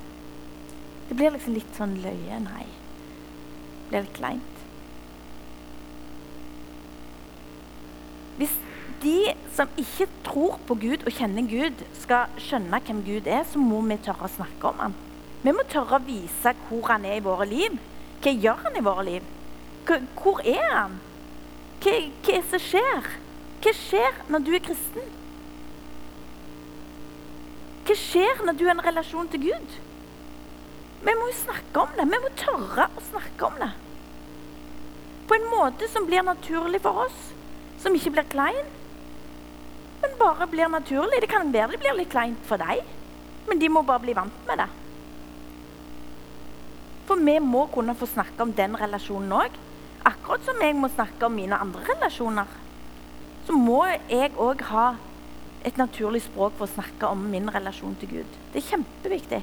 Det 1.07 1.15
blir 1.15 1.31
liksom 1.31 1.55
litt 1.55 1.77
sånn 1.77 1.93
løye. 2.03 2.39
Nei. 2.43 2.65
Det 2.65 3.93
blir 3.93 4.03
litt 4.03 4.17
kleint. 4.17 4.57
Hvis 8.41 8.57
de 9.05 9.15
som 9.55 9.71
ikke 9.79 10.09
tror 10.25 10.57
på 10.67 10.75
Gud 10.81 11.05
og 11.07 11.15
kjenner 11.15 11.47
Gud, 11.47 11.85
skal 12.01 12.35
skjønne 12.43 12.81
hvem 12.83 12.99
Gud 13.07 13.29
er, 13.29 13.45
så 13.47 13.61
må 13.61 13.79
vi 13.87 14.01
tørre 14.03 14.27
å 14.27 14.33
snakke 14.35 14.73
om 14.73 14.83
ham. 14.83 14.97
Vi 15.45 15.53
må 15.55 15.63
tørre 15.71 16.01
å 16.01 16.03
vise 16.03 16.53
hvor 16.65 16.91
han 16.91 17.07
er 17.07 17.21
i 17.21 17.23
våre 17.23 17.47
liv. 17.47 17.79
Hva 18.19 18.35
gjør 18.35 18.65
han 18.65 18.75
i 18.75 18.83
våre 18.83 19.07
liv? 19.07 19.31
Hvor 19.87 20.43
er 20.43 20.67
han? 20.75 20.99
Hva, 21.81 21.93
hva 21.97 22.33
er 22.35 22.43
det 22.43 22.49
som 22.51 22.61
skjer? 22.61 23.07
Hva 23.61 23.71
skjer 23.73 24.19
når 24.29 24.43
du 24.45 24.51
er 24.53 24.63
kristen? 24.65 25.07
Hva 27.87 27.95
skjer 27.97 28.43
når 28.45 28.57
du 28.57 28.67
har 28.67 28.75
en 28.75 28.85
relasjon 28.85 29.31
til 29.33 29.47
Gud? 29.47 29.79
Vi 31.01 31.15
må 31.17 31.29
jo 31.31 31.37
snakke 31.39 31.81
om 31.81 31.95
det. 31.97 32.05
Vi 32.11 32.19
må 32.21 32.29
tørre 32.37 32.85
å 32.85 33.05
snakke 33.07 33.47
om 33.47 33.57
det. 33.63 33.71
På 35.25 35.37
en 35.37 35.47
måte 35.49 35.89
som 35.89 36.05
blir 36.05 36.21
naturlig 36.27 36.83
for 36.83 37.07
oss, 37.07 37.19
som 37.81 37.95
ikke 37.97 38.13
blir 38.13 38.29
klein, 38.29 38.69
men 40.03 40.13
bare 40.19 40.47
blir 40.51 40.69
naturlig. 40.69 41.21
Det 41.23 41.31
kan 41.31 41.49
være 41.53 41.73
det 41.73 41.81
blir 41.81 41.97
litt 41.97 42.13
kleint 42.13 42.45
for 42.45 42.61
deg, 42.61 42.85
men 43.49 43.61
de 43.61 43.69
må 43.73 43.81
bare 43.87 44.03
bli 44.05 44.15
vant 44.17 44.45
med 44.49 44.61
det. 44.61 44.69
For 47.09 47.17
vi 47.17 47.39
må 47.41 47.65
kunne 47.73 47.97
få 47.97 48.09
snakke 48.09 48.45
om 48.45 48.53
den 48.53 48.77
relasjonen 48.77 49.33
òg. 49.41 49.57
Akkurat 50.07 50.43
som 50.45 50.59
jeg 50.63 50.75
må 50.77 50.89
snakke 50.91 51.27
om 51.27 51.35
mine 51.37 51.57
andre 51.61 51.83
relasjoner. 51.91 52.59
Så 53.45 53.53
må 53.57 53.83
jeg 54.09 54.33
òg 54.39 54.63
ha 54.71 54.91
et 55.65 55.77
naturlig 55.77 56.23
språk 56.25 56.55
for 56.57 56.65
å 56.65 56.73
snakke 56.75 57.09
om 57.09 57.25
min 57.29 57.49
relasjon 57.53 57.97
til 58.01 58.15
Gud. 58.17 58.37
Det 58.53 58.61
er 58.61 58.69
kjempeviktig. 58.71 59.41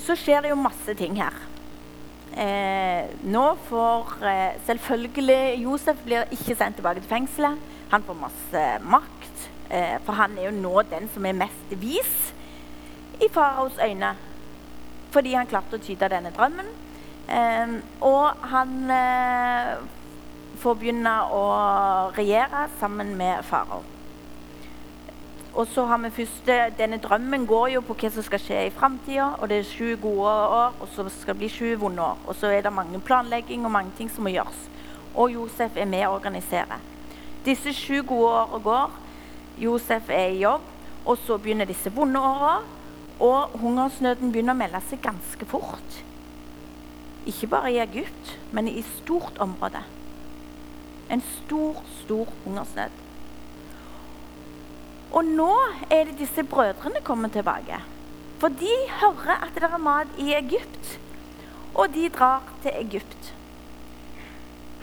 Så 0.00 0.16
skjer 0.18 0.42
det 0.42 0.50
jo 0.50 0.58
masse 0.58 0.94
ting 0.98 1.18
her. 1.20 1.34
Eh, 2.30 3.10
nå 3.26 3.44
får 3.66 4.22
eh, 4.26 4.56
selvfølgelig 4.66 5.62
Josef 5.64 5.98
blir 6.06 6.30
ikke 6.34 6.54
sendt 6.54 6.78
tilbake 6.78 7.02
til 7.02 7.10
fengselet. 7.10 7.58
Han 7.90 8.04
får 8.06 8.18
masse 8.20 8.64
makt, 8.86 9.19
for 10.04 10.18
han 10.18 10.34
er 10.38 10.48
jo 10.48 10.56
nå 10.56 10.82
den 10.90 11.06
som 11.14 11.26
er 11.26 11.36
mest 11.38 11.74
vis 11.78 12.32
i 13.20 13.28
faraos 13.30 13.78
øyne. 13.78 14.14
Fordi 15.10 15.34
han 15.34 15.46
klarte 15.50 15.78
å 15.78 15.82
tyde 15.82 16.08
denne 16.10 16.32
drømmen. 16.34 16.68
Eh, 17.30 17.78
og 18.06 18.44
han 18.50 18.90
eh, 18.90 19.72
får 20.60 20.76
begynne 20.78 21.14
å 21.30 21.44
regjere 22.16 22.66
sammen 22.80 23.14
med 23.18 23.44
farao. 23.46 23.82
Og 25.50 25.66
så 25.66 25.82
har 25.84 25.98
vi 25.98 26.12
første, 26.14 26.56
Denne 26.78 27.00
drømmen 27.02 27.46
går 27.46 27.72
jo 27.74 27.80
på 27.82 27.96
hva 27.98 28.10
som 28.14 28.22
skal 28.22 28.38
skje 28.38 28.60
i 28.68 28.74
framtida. 28.74 29.32
Og 29.40 29.50
det 29.50 29.60
er 29.60 29.66
sju 29.66 29.96
gode 30.02 30.30
år, 30.30 30.76
og 30.78 30.88
så 30.94 31.08
skal 31.10 31.34
det 31.34 31.42
bli 31.42 31.50
sju 31.50 31.74
vonde 31.78 32.02
år. 32.02 32.18
Og 32.26 32.38
så 32.38 32.52
er 32.54 32.62
det 32.62 32.72
mange 32.72 33.00
planlegging 33.00 33.64
og 33.66 33.74
mange 33.74 33.94
ting 33.98 34.10
som 34.10 34.24
må 34.24 34.34
gjøres. 34.34 34.68
Og 35.14 35.34
Josef 35.34 35.76
er 35.76 35.90
med 35.90 36.06
å 36.06 36.14
organisere. 36.14 36.78
Disse 37.44 37.74
sju 37.74 38.02
gode 38.06 38.30
åra 38.30 38.62
går. 38.62 38.98
Josef 39.60 40.08
er 40.08 40.32
i 40.32 40.40
jobb, 40.40 40.64
og 41.04 41.18
så 41.20 41.36
begynner 41.38 41.68
disse 41.68 41.92
vonde 41.92 42.20
åra. 42.20 42.60
Og 43.20 43.58
hungersnøden 43.60 44.32
begynner 44.32 44.56
å 44.56 44.60
melde 44.62 44.80
seg 44.88 45.02
ganske 45.04 45.46
fort. 45.48 45.98
Ikke 47.28 47.50
bare 47.52 47.72
i 47.74 47.80
Egypt, 47.82 48.38
men 48.56 48.68
i 48.70 48.80
stort 48.96 49.36
område. 49.44 49.82
En 51.12 51.20
stor, 51.20 51.82
stor 52.00 52.32
hungersnød. 52.46 52.96
Og 55.10 55.26
nå 55.26 55.52
er 55.90 56.06
det 56.06 56.20
disse 56.20 56.44
brødrene 56.46 57.02
kommer 57.04 57.28
tilbake. 57.28 57.82
For 58.40 58.48
de 58.48 58.72
hører 59.02 59.42
at 59.42 59.56
det 59.58 59.68
er 59.68 59.82
mat 59.82 60.18
i 60.22 60.32
Egypt, 60.38 60.96
og 61.74 61.92
de 61.92 62.08
drar 62.08 62.46
til 62.62 62.72
Egypt. 62.78 63.34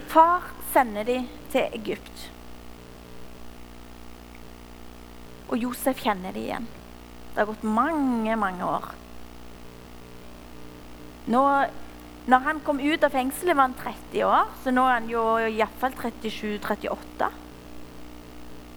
Far 0.08 0.52
sender 0.72 1.02
de 1.02 1.22
til 1.50 1.66
Egypt. 1.74 2.28
Og 5.48 5.56
Josef 5.62 6.00
kjenner 6.04 6.34
det 6.36 6.44
igjen. 6.44 6.66
Det 7.32 7.40
har 7.40 7.48
gått 7.48 7.64
mange, 7.64 8.34
mange 8.36 8.64
år. 8.66 8.88
Nå, 11.28 11.42
når 12.28 12.44
han 12.44 12.60
kom 12.64 12.80
ut 12.80 13.04
av 13.04 13.12
fengselet, 13.14 13.56
var 13.56 13.68
han 13.68 13.76
30 13.78 14.24
år, 14.28 14.50
så 14.62 14.72
nå 14.74 14.84
er 14.84 14.94
han 14.98 15.08
jo 15.12 15.22
iallfall 15.46 15.94
37-38. 15.96 17.30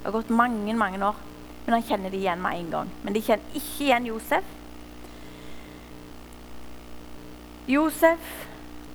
Det 0.01 0.07
har 0.07 0.15
gått 0.15 0.31
mange, 0.35 0.75
mange 0.77 1.01
år, 1.03 1.19
men 1.65 1.75
han 1.77 1.85
kjenner 1.87 2.13
det 2.13 2.21
igjen 2.21 2.41
med 2.43 2.59
en 2.59 2.71
gang. 2.75 2.93
Men 3.03 3.15
de 3.15 3.23
kjenner 3.25 3.59
ikke 3.59 3.87
igjen 3.87 4.07
Josef. 4.11 4.57
Josef 7.71 8.31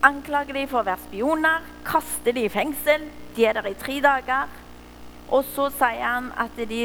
anklager 0.04 0.56
de 0.56 0.66
for 0.70 0.82
å 0.82 0.88
være 0.88 1.04
spioner, 1.06 1.68
kaster 1.86 2.36
de 2.36 2.46
i 2.46 2.52
fengsel. 2.52 3.06
De 3.36 3.44
er 3.46 3.56
der 3.56 3.70
i 3.70 3.76
tre 3.78 4.00
dager. 4.04 4.50
Og 5.26 5.42
så 5.50 5.66
sier 5.74 6.04
han 6.06 6.28
at 6.38 6.54
de 6.70 6.82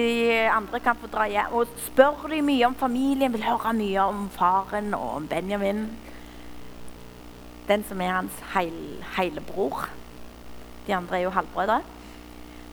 andre 0.50 0.80
kan 0.82 0.98
få 0.98 1.10
dra 1.12 1.28
hjem. 1.30 1.54
Og 1.54 1.70
spør 1.86 2.26
de 2.32 2.42
mye 2.46 2.66
om 2.66 2.78
familien, 2.78 3.34
vil 3.34 3.46
høre 3.46 3.74
mye 3.78 4.06
om 4.10 4.30
faren 4.34 4.94
og 4.98 5.10
om 5.20 5.28
Benjamin. 5.30 5.86
Den 7.68 7.86
som 7.88 8.02
er 8.02 8.16
hans 8.16 8.40
heil, 8.56 9.04
heilebror. 9.18 9.86
De 10.88 10.96
andre 10.96 11.20
er 11.20 11.28
jo 11.28 11.36
halvbrødre. 11.36 11.82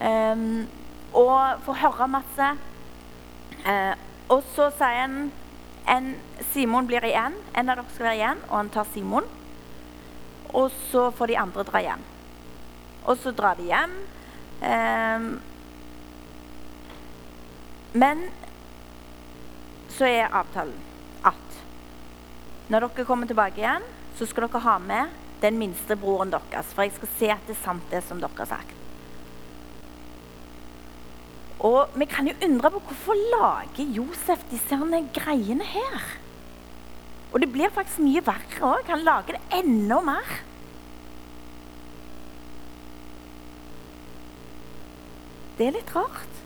Um, 0.00 0.66
og 1.12 1.60
får 1.66 1.82
høre 1.82 2.08
masse. 2.08 2.48
Uh, 3.66 3.94
og 4.32 4.42
så 4.54 4.70
sier 4.78 5.02
han 5.04 5.18
en, 5.88 6.14
Simon 6.52 6.88
blir 6.88 7.04
igjen. 7.04 7.36
En 7.52 7.68
av 7.68 7.76
dere 7.76 7.92
skal 7.92 8.08
være 8.08 8.20
igjen, 8.22 8.40
og 8.48 8.56
han 8.56 8.72
tar 8.72 8.88
Simon. 8.94 9.28
Og 10.56 10.72
så 10.88 11.10
får 11.12 11.28
de 11.28 11.38
andre 11.44 11.66
dra 11.68 11.84
hjem. 11.84 12.08
Og 13.04 13.20
så 13.20 13.32
drar 13.36 13.60
de 13.60 13.68
hjem. 13.68 13.94
Um, 14.64 15.28
men 17.92 18.26
så 19.92 20.08
er 20.08 20.34
avtalen 20.34 20.76
at 21.26 21.62
når 22.68 22.84
dere 22.84 23.06
kommer 23.08 23.28
tilbake 23.28 23.62
igjen, 23.62 23.86
så 24.18 24.26
skal 24.28 24.44
dere 24.46 24.60
ha 24.66 24.76
med 24.82 25.14
den 25.40 25.56
minste 25.60 25.96
broren 25.96 26.32
deres. 26.32 26.74
For 26.74 26.84
jeg 26.84 26.96
skal 26.98 27.14
se 27.16 27.30
at 27.32 27.46
det 27.48 27.56
er 27.56 27.62
sant, 27.62 27.86
det 27.90 28.02
som 28.04 28.20
dere 28.20 28.36
har 28.36 28.50
sagt. 28.50 28.74
Og 31.64 31.94
vi 31.98 32.06
kan 32.06 32.28
jo 32.28 32.36
undre 32.44 32.70
på 32.70 32.82
hvorfor 32.86 33.18
lager 33.32 33.94
Josef 33.96 34.44
disse 34.50 34.76
greiene 35.14 35.64
her? 35.64 36.04
Og 37.32 37.40
det 37.40 37.50
blir 37.52 37.72
faktisk 37.74 38.00
mye 38.04 38.22
verre 38.24 38.62
òg. 38.62 38.86
Han 38.88 39.02
lager 39.04 39.36
det 39.36 39.58
enda 39.58 40.00
mer. 40.00 40.36
Det 45.58 45.66
er 45.66 45.74
litt 45.74 45.94
rart. 45.96 46.37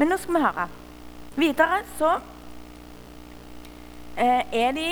Men 0.00 0.08
nå 0.08 0.16
skal 0.16 0.38
vi 0.38 0.40
høre. 0.40 0.62
Videre 1.36 1.82
så 1.98 2.14
eh, 4.16 4.46
er 4.48 4.72
de 4.72 4.86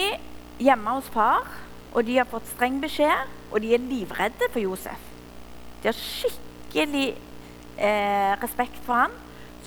hjemme 0.60 0.98
hos 0.98 1.08
far, 1.14 1.48
og 1.94 2.04
de 2.04 2.18
har 2.18 2.28
fått 2.28 2.50
streng 2.50 2.76
beskjed, 2.82 3.30
og 3.48 3.64
de 3.64 3.72
er 3.72 3.86
livredde 3.88 4.50
for 4.52 4.60
Josef. 4.60 5.06
De 5.80 5.88
har 5.88 5.96
skikkelig 5.96 7.06
eh, 7.80 8.34
respekt 8.42 8.76
for 8.84 9.06
ham, 9.06 9.16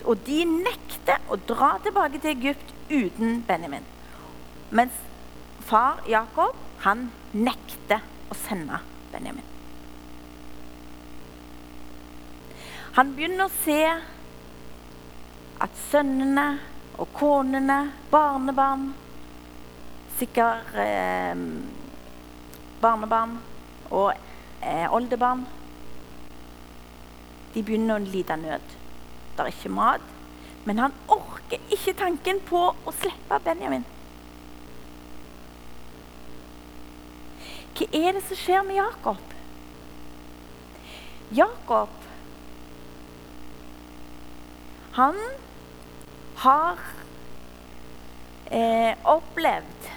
og 0.06 0.22
de 0.26 0.44
nekter 0.46 1.18
å 1.26 1.40
dra 1.50 1.74
tilbake 1.82 2.22
til 2.22 2.36
Egypt 2.36 2.72
uten 2.92 3.42
Benjamin. 3.48 3.84
Mens 4.70 4.94
far 5.66 6.04
Jakob, 6.06 6.54
han 6.86 7.08
nekter 7.34 8.02
å 8.30 8.38
sende 8.46 8.78
Benjamin. 9.10 9.50
Han 12.94 13.14
begynner 13.16 13.48
å 13.48 13.56
se 13.64 13.80
at 15.60 15.78
sønnene 15.90 16.46
og 17.00 17.08
konene, 17.16 17.92
barnebarn 18.10 18.92
Sikkert 20.18 20.74
eh, 20.78 21.36
barnebarn 22.82 23.38
og 23.90 24.12
eh, 24.62 24.86
oldebarn 24.92 25.46
De 27.54 27.62
begynner 27.62 27.98
å 27.98 28.04
lide 28.04 28.36
nød. 28.40 28.76
Det 29.32 29.44
er 29.44 29.50
ikke 29.50 29.72
mat. 29.76 30.04
Men 30.64 30.78
han 30.78 30.94
orker 31.10 31.60
ikke 31.74 31.96
tanken 31.98 32.38
på 32.46 32.60
å 32.72 32.94
slippe 32.94 33.40
Benjamin. 33.44 33.84
Hva 37.76 37.88
er 37.98 38.14
det 38.16 38.22
som 38.28 38.38
skjer 38.38 38.64
med 38.64 38.78
Jakob? 38.78 39.34
Jakob 41.32 42.01
Han 44.92 45.16
har 46.42 46.80
eh, 48.50 48.92
opplevd 49.08 49.88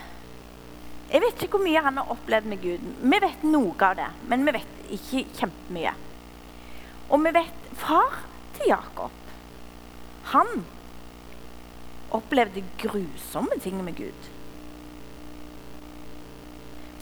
Jeg 1.12 1.21
vet 1.21 1.43
ikke 1.43 1.58
hvor 1.58 1.65
mye 1.65 1.81
han 1.84 1.99
har 1.99 2.12
opplevd 2.12 2.47
med 2.49 2.62
Gud. 2.63 2.86
Vi 3.01 3.19
vet 3.21 3.43
noe 3.45 3.75
av 3.86 3.97
det, 3.99 4.08
men 4.31 4.45
vi 4.47 4.55
vet 4.55 4.88
ikke 4.95 5.21
kjempemye. 5.38 5.91
Og 7.13 7.21
vi 7.21 7.34
vet 7.36 7.67
far 7.77 8.17
til 8.55 8.71
Jakob. 8.71 9.13
Han 10.34 10.65
opplevde 12.15 12.63
grusomme 12.81 13.60
ting 13.62 13.77
med 13.86 13.95
Gud. 13.99 14.31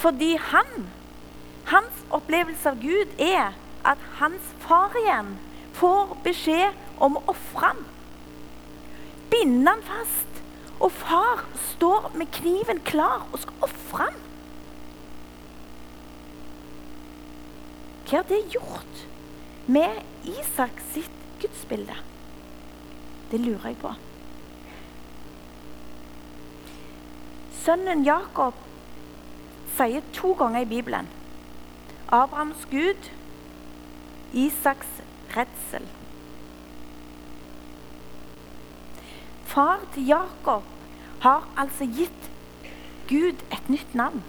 Fordi 0.03 0.35
han, 0.51 0.89
hans 1.71 2.03
opplevelse 2.11 2.73
av 2.73 2.81
Gud 2.83 3.15
er 3.23 3.55
at 3.87 4.03
hans 4.19 4.51
far 4.59 4.93
igjen 4.99 5.37
får 5.79 6.17
beskjed 6.27 6.75
om 6.97 7.17
å 7.17 7.23
ofre 7.33 7.65
ham. 7.65 7.81
Binde 9.31 9.71
ham 9.71 9.81
fast. 9.87 10.29
Og 10.83 10.91
far 10.91 11.45
står 11.71 12.09
med 12.19 12.31
kniven 12.35 12.81
klar 12.83 13.27
og 13.31 13.39
skal 13.39 13.67
ofre 13.67 14.07
ham. 14.07 14.21
Hva 18.03 18.19
har 18.19 18.27
det 18.29 18.41
gjort 18.53 19.05
med 19.65 20.01
Isak 20.27 20.81
sitt 20.93 21.21
gudsbilde? 21.41 21.95
Det 23.31 23.39
lurer 23.41 23.71
jeg 23.71 23.79
på. 23.81 23.93
Sønnen 27.63 28.03
Jakob 28.05 28.59
sier 29.77 30.03
to 30.13 30.35
ganger 30.37 30.65
i 30.65 30.69
Bibelen 30.69 31.07
Abrahams 32.13 32.67
Gud, 32.69 33.09
Isaks 34.33 34.99
redsel. 35.33 35.87
Far 39.53 39.83
til 39.93 40.07
Jakob 40.09 40.63
har 41.21 41.43
altså 41.61 41.85
gitt 41.85 42.29
Gud 43.09 43.43
et 43.53 43.67
nytt 43.69 43.93
navn. 43.93 44.23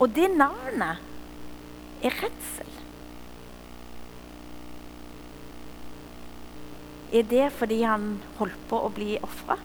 Og 0.00 0.14
det 0.16 0.30
navnet 0.32 1.02
er 2.02 2.16
redsel. 2.22 2.70
Er 7.12 7.28
det 7.28 7.50
fordi 7.52 7.82
han 7.84 8.22
holdt 8.38 8.64
på 8.70 8.80
å 8.80 8.88
bli 8.96 9.18
ofra? 9.20 9.58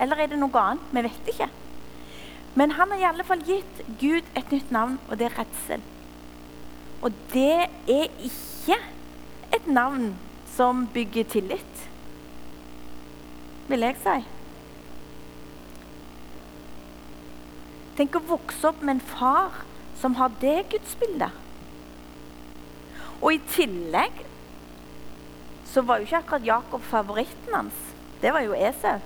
Eller 0.00 0.20
er 0.20 0.28
det 0.28 0.40
noe 0.42 0.66
annet? 0.66 0.92
Vi 0.92 1.04
vet 1.08 1.32
ikke. 1.32 1.48
Men 2.60 2.76
han 2.76 2.92
har 2.92 3.00
i 3.00 3.08
alle 3.08 3.24
fall 3.24 3.40
gitt 3.46 3.84
Gud 4.02 4.26
et 4.36 4.52
nytt 4.52 4.72
navn, 4.74 4.98
og 5.08 5.16
det 5.16 5.30
er 5.30 5.38
redsel. 5.38 5.84
Og 7.00 7.16
det 7.32 7.70
er 7.88 8.10
ikke 8.20 8.76
et 9.56 9.70
navn 9.70 10.12
som 10.52 10.84
bygger 10.92 11.30
tillit, 11.32 11.86
vil 13.70 13.86
jeg 13.86 13.98
si. 14.02 14.16
Tenk 18.00 18.16
å 18.16 18.24
vokse 18.30 18.70
opp 18.70 18.82
med 18.82 18.96
en 18.96 19.04
far 19.12 19.62
som 20.00 20.16
har 20.16 20.32
det 20.40 20.70
gudsbildet. 20.72 21.36
Og 23.20 23.36
i 23.36 23.40
tillegg 23.52 24.22
så 25.68 25.84
var 25.86 26.00
jo 26.00 26.08
ikke 26.08 26.22
akkurat 26.22 26.46
Jakob 26.46 26.82
favoritten 26.82 27.54
hans. 27.54 27.86
Det 28.22 28.32
var 28.32 28.42
jo 28.46 28.56
Esau. 28.56 28.98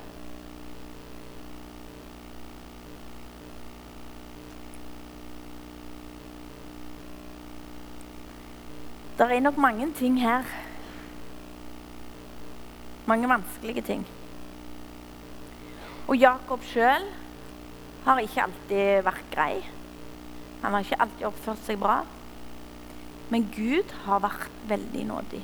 Det 9.19 9.31
er 9.31 9.41
nok 9.41 9.59
mange 9.59 9.93
ting 9.95 10.21
her. 10.21 10.43
Mange 13.07 13.29
vanskelige 13.29 13.83
ting. 13.83 14.07
Og 16.05 16.19
Jakob 16.21 16.65
sjøl 16.69 17.07
har 18.05 18.21
ikke 18.21 18.45
alltid 18.45 19.05
vært 19.07 19.31
grei. 19.33 19.55
Han 20.65 20.75
har 20.77 20.85
ikke 20.85 21.01
alltid 21.01 21.27
oppført 21.29 21.65
seg 21.65 21.81
bra. 21.81 22.03
Men 23.33 23.49
Gud 23.55 23.93
har 24.05 24.21
vært 24.25 24.53
veldig 24.69 25.05
nådig 25.09 25.43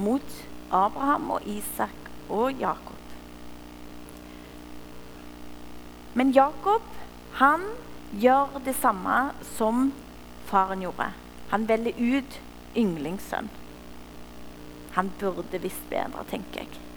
mot 0.00 0.36
Abraham 0.70 1.30
og 1.36 1.46
Isak 1.48 2.10
og 2.28 2.60
Jakob. 2.60 2.98
Men 6.14 6.34
Jakob, 6.36 6.84
han 7.40 7.64
gjør 8.12 8.60
det 8.64 8.76
samme 8.76 9.30
som 9.56 9.90
faren 10.50 10.84
gjorde. 10.84 11.08
Han 11.50 11.66
velger 11.68 11.96
ut 11.96 12.38
yndlingssønn. 12.76 13.48
Han 14.98 15.10
burde 15.20 15.62
visst 15.62 15.86
bedre, 15.90 16.26
tenker 16.28 16.64
jeg. 16.64 16.89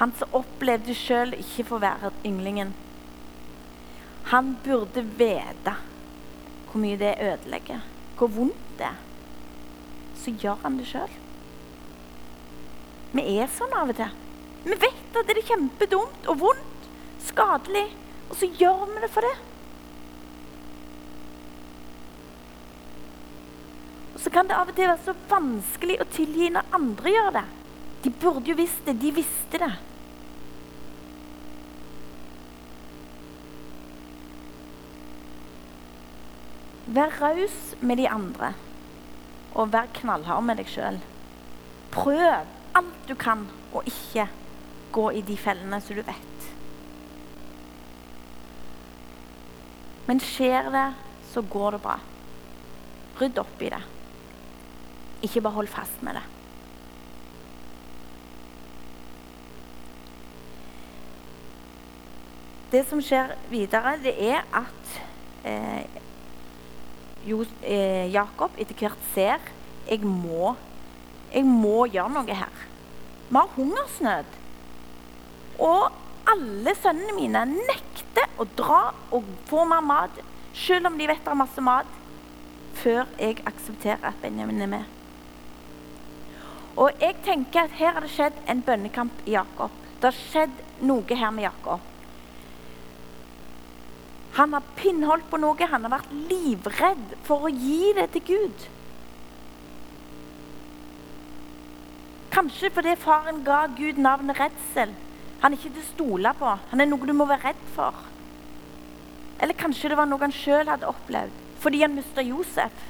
Han 0.00 0.12
som 0.18 0.34
opplevde 0.36 0.94
sjøl 0.96 1.34
ikke 1.38 1.64
få 1.70 1.80
være 1.80 2.12
ynglingen. 2.28 2.74
Han 4.32 4.56
burde 4.64 5.04
vite 5.16 5.76
hvor 6.66 6.82
mye 6.82 6.98
det 7.00 7.14
ødelegger, 7.22 7.84
hvor 8.18 8.28
vondt 8.34 8.72
det 8.76 8.90
er. 8.90 9.00
Så 10.18 10.34
gjør 10.42 10.58
han 10.64 10.76
det 10.80 10.88
sjøl. 10.90 11.12
Vi 13.16 13.24
er 13.38 13.48
sånn 13.52 13.72
av 13.78 13.92
og 13.94 13.96
til. 13.96 14.22
Vi 14.66 14.76
vet 14.82 15.16
at 15.16 15.28
det 15.28 15.38
er 15.38 15.48
kjempedumt 15.52 16.28
og 16.28 16.40
vondt, 16.42 16.88
skadelig, 17.24 17.86
og 18.28 18.34
så 18.36 18.50
gjør 18.50 18.88
vi 18.90 19.04
det 19.04 19.12
for 19.14 19.24
det. 19.24 19.36
så 24.26 24.30
kan 24.30 24.48
det 24.48 24.56
av 24.58 24.66
og 24.66 24.74
til 24.74 24.88
være 24.90 25.04
så 25.06 25.12
vanskelig 25.30 26.00
å 26.02 26.04
tilgi 26.10 26.48
når 26.50 26.72
andre 26.74 27.10
gjør 27.14 27.28
det. 27.36 27.42
De 28.06 28.10
burde 28.14 28.46
jo 28.46 28.54
visst 28.54 28.84
det. 28.86 29.00
De 29.02 29.10
visste 29.10 29.58
det. 29.58 29.72
Vær 36.86 37.16
raus 37.18 37.56
med 37.82 37.98
de 37.98 38.06
andre, 38.06 38.52
og 39.58 39.72
vær 39.72 39.90
knallhard 39.98 40.46
med 40.46 40.60
deg 40.62 40.70
sjøl. 40.70 41.00
Prøv 41.90 42.46
alt 42.78 43.10
du 43.10 43.16
kan, 43.18 43.42
og 43.74 43.90
ikke 43.90 44.28
gå 44.94 45.08
i 45.18 45.24
de 45.26 45.34
fellene 45.42 45.82
som 45.82 45.98
du 45.98 46.04
vet. 46.06 46.48
Men 50.06 50.22
skjer 50.22 50.70
det, 50.70 50.86
så 51.34 51.42
går 51.42 51.74
det 51.74 51.84
bra. 51.90 51.98
Rydd 53.18 53.42
opp 53.42 53.66
i 53.66 53.74
det. 53.74 53.82
Ikke 55.26 55.42
bare 55.42 55.58
hold 55.58 55.74
fast 55.74 56.06
med 56.06 56.20
det. 56.20 56.26
Det 62.70 62.82
som 62.88 63.02
skjer 63.02 63.36
videre, 63.50 63.94
det 64.02 64.14
er 64.26 64.42
at 64.54 64.96
eh, 65.46 66.00
jo, 67.26 67.44
eh, 67.62 68.06
Jakob 68.10 68.56
etter 68.58 68.74
hvert 68.80 69.04
ser 69.12 69.52
jeg 69.86 70.02
må, 70.02 70.56
jeg 71.30 71.46
må 71.46 71.86
gjøre 71.86 72.10
noe 72.16 72.40
her. 72.40 72.64
Vi 73.28 73.36
har 73.36 73.54
hungersnød. 73.54 74.34
Og 75.62 75.94
alle 76.26 76.74
sønnene 76.74 77.14
mine 77.14 77.44
nekter 77.54 78.26
å 78.38 78.48
dra 78.58 78.80
og 79.14 79.30
få 79.46 79.62
mer 79.70 79.84
mat, 79.86 80.18
selv 80.56 80.90
om 80.90 80.98
de 80.98 81.06
vet 81.06 81.22
det 81.22 81.32
er 81.32 81.38
masse 81.38 81.62
mat, 81.62 81.88
før 82.76 83.06
jeg 83.20 83.38
aksepterer 83.46 84.10
at 84.10 84.18
Benjamin 84.22 84.66
er 84.66 84.72
med. 84.74 84.94
Og 86.76 86.90
jeg 87.00 87.16
tenker 87.24 87.64
at 87.64 87.78
Her 87.78 87.94
har 87.96 88.04
det 88.04 88.12
skjedd 88.12 88.36
en 88.50 88.62
bønnekamp 88.66 89.22
i 89.24 89.36
Jakob. 89.38 89.70
Det 89.96 90.10
har 90.10 90.18
skjedd 90.18 90.58
noe 90.84 91.16
her 91.16 91.30
med 91.32 91.46
Jakob. 91.46 91.80
Han 94.36 94.52
har 94.52 94.64
pinnholdt 94.76 95.28
på 95.30 95.40
noe. 95.40 95.68
Han 95.70 95.86
har 95.86 95.94
vært 95.98 96.14
livredd 96.30 97.14
for 97.26 97.46
å 97.46 97.52
gi 97.52 97.92
det 97.96 98.10
til 98.16 98.26
Gud. 98.32 98.66
Kanskje 102.36 102.68
fordi 102.74 102.96
faren 103.00 103.40
ga 103.46 103.62
Gud 103.78 104.00
navnet 104.02 104.40
redsel. 104.40 104.92
Han 105.40 105.54
er 105.54 105.56
ikke 105.56 105.72
til 105.76 105.84
å 105.84 105.92
stole 105.92 106.34
på. 106.36 106.52
Han 106.72 106.82
er 106.82 106.90
noe 106.90 107.08
du 107.08 107.14
må 107.16 107.28
være 107.28 107.52
redd 107.52 107.64
for. 107.76 108.04
Eller 109.40 109.56
kanskje 109.56 109.92
det 109.92 109.96
var 109.98 110.08
noe 110.08 110.20
han 110.24 110.34
sjøl 110.34 110.68
hadde 110.68 110.88
opplevd 110.88 111.42
fordi 111.60 111.80
han 111.82 111.96
mista 111.96 112.22
Josef. 112.22 112.84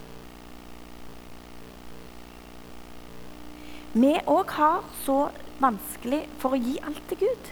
vi 3.96 4.10
òg 4.28 4.50
har 4.58 4.82
så 5.04 5.30
vanskelig 5.62 6.26
for 6.42 6.52
å 6.52 6.60
gi 6.60 6.74
alt 6.84 7.00
til 7.08 7.22
Gud. 7.22 7.46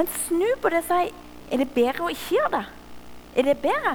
Men 0.00 0.08
snu 0.08 0.46
på 0.62 0.70
det 0.72 0.78
og 0.80 0.86
si 0.88 1.10
er 1.52 1.60
det 1.60 1.72
bedre 1.74 2.06
å 2.06 2.12
ikke 2.14 2.38
gjøre 2.38 2.50
det. 2.54 2.60
Er 3.36 3.44
det 3.50 3.54
bedre? 3.60 3.90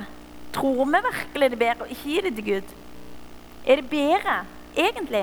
Tror 0.53 0.83
vi 0.85 0.99
virkelig 1.01 1.47
det 1.49 1.55
er 1.55 1.61
bedre 1.63 1.85
å 1.85 1.93
ikke 1.95 2.09
gi 2.11 2.19
det 2.21 2.31
til 2.37 2.45
Gud? 2.45 2.73
Er 3.65 3.79
det 3.79 3.85
bedre, 3.89 4.35
egentlig? 4.77 5.21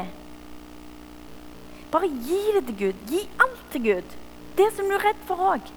Bare 1.93 2.09
gi 2.11 2.41
det 2.57 2.65
til 2.67 2.79
Gud. 2.81 3.05
Gi 3.13 3.21
alt 3.45 3.61
til 3.71 3.85
Gud. 3.85 4.17
Det 4.59 4.67
som 4.75 4.91
du 4.91 4.97
er 4.97 5.05
redd 5.07 5.21
for 5.29 5.45
òg. 5.53 5.71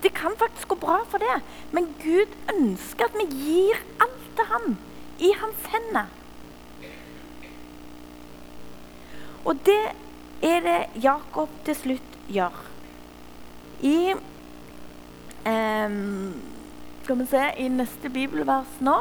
Det 0.00 0.12
kan 0.16 0.38
faktisk 0.40 0.72
gå 0.72 0.78
bra 0.80 1.02
for 1.10 1.20
det, 1.20 1.36
men 1.76 1.90
Gud 2.00 2.32
ønsker 2.54 3.10
at 3.10 3.18
vi 3.20 3.26
gir 3.34 3.82
alt 4.06 4.30
til 4.38 4.48
ham 4.54 4.70
i 5.20 5.34
hans 5.42 5.68
hender. 5.74 6.08
Og 9.44 9.60
det 9.68 9.82
er 10.48 10.64
det 10.64 10.78
Jakob 11.04 11.52
til 11.68 11.78
slutt 11.82 12.18
gjør? 12.32 12.65
I 13.80 14.14
ehm, 15.44 16.34
Skal 17.02 17.18
vi 17.18 17.26
se 17.30 17.42
i 17.58 17.68
neste 17.68 18.10
bibelvers 18.10 18.80
nå 18.80 18.96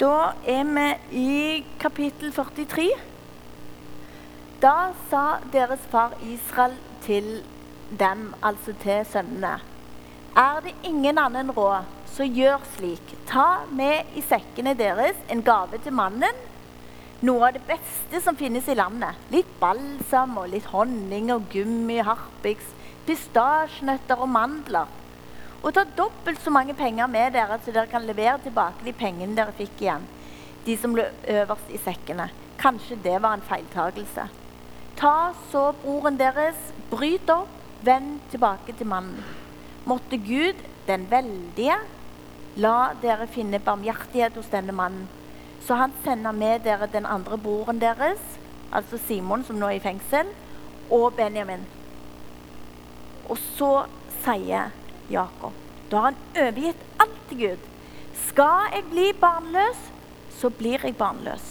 Da 0.00 0.34
er 0.46 0.64
vi 0.68 0.86
i 1.16 1.64
kapittel 1.80 2.32
43. 2.34 2.88
Da 4.62 4.92
sa 5.10 5.24
deres 5.52 5.80
far 5.90 6.16
Israel 6.26 6.74
til 7.04 7.42
dem, 7.98 8.34
altså 8.42 8.74
til 8.82 9.04
sønnene 9.06 9.60
Er 10.36 10.60
det 10.64 10.74
ingen 10.82 11.18
annen 11.18 11.50
råd, 11.54 11.84
så 12.10 12.24
gjør 12.24 12.62
slik. 12.76 13.14
Ta 13.26 13.64
med 13.70 14.16
i 14.18 14.22
sekkene 14.22 14.74
deres 14.74 15.16
en 15.30 15.42
gave 15.42 15.78
til 15.82 15.94
mannen 15.94 16.42
noe 17.24 17.48
av 17.48 17.54
det 17.56 17.62
beste 17.66 18.20
som 18.20 18.36
finnes 18.36 18.66
i 18.68 18.76
landet. 18.76 19.16
Litt 19.32 19.48
balsam 19.60 20.36
og 20.40 20.50
litt 20.52 20.68
honning 20.72 21.30
og 21.32 21.46
gummi, 21.52 22.00
harpiks, 22.04 22.74
pistasjenøtter 23.08 24.20
og 24.20 24.30
mandler. 24.32 24.90
Og 25.64 25.72
ta 25.72 25.86
dobbelt 25.96 26.42
så 26.44 26.52
mange 26.52 26.76
penger 26.76 27.08
med 27.08 27.32
dere, 27.36 27.56
så 27.64 27.72
dere 27.72 27.88
kan 27.88 28.04
levere 28.04 28.36
tilbake 28.44 28.84
de 28.84 28.92
pengene 28.96 29.36
dere 29.36 29.54
fikk 29.56 29.80
igjen. 29.80 30.04
De 30.66 30.76
som 30.80 30.96
lå 30.96 31.06
øverst 31.38 31.72
i 31.72 31.80
sekkene. 31.80 32.28
Kanskje 32.60 33.00
det 33.04 33.16
var 33.24 33.36
en 33.36 33.44
feiltagelse. 33.44 34.28
Ta 35.00 35.16
så 35.50 35.64
broren 35.80 36.20
deres, 36.20 36.60
bryt 36.92 37.28
opp, 37.32 37.50
vend 37.84 38.20
tilbake 38.32 38.76
til 38.76 38.88
mannen. 38.88 39.24
Måtte 39.88 40.20
Gud, 40.20 40.60
den 40.86 41.08
veldige, 41.10 41.76
la 42.60 42.94
dere 43.02 43.26
finne 43.28 43.60
barmhjertighet 43.60 44.36
hos 44.38 44.48
denne 44.52 44.72
mannen 44.76 45.08
så 45.66 45.74
han 45.80 45.92
sender 46.04 46.32
med 46.32 46.64
dere 46.64 46.88
den 46.92 47.06
andre 47.06 47.38
broren 47.38 47.80
deres, 47.80 48.20
altså 48.72 48.98
Simon, 49.06 49.44
som 49.44 49.56
nå 49.56 49.70
er 49.70 49.78
i 49.78 49.84
fengsel, 49.84 50.28
og 50.92 51.14
Benjamin. 51.16 51.64
Og 53.28 53.38
så 53.56 53.86
sier 54.24 54.72
Jakob 55.10 55.52
Da 55.90 56.00
har 56.00 56.12
han 56.12 56.42
overgitt 56.42 56.82
alt 57.00 57.20
til 57.28 57.40
Gud. 57.40 57.68
Skal 58.28 58.72
jeg 58.74 58.84
bli 58.90 59.06
barnløs, 59.20 59.80
så 60.36 60.50
blir 60.50 60.84
jeg 60.84 60.96
barnløs. 60.96 61.44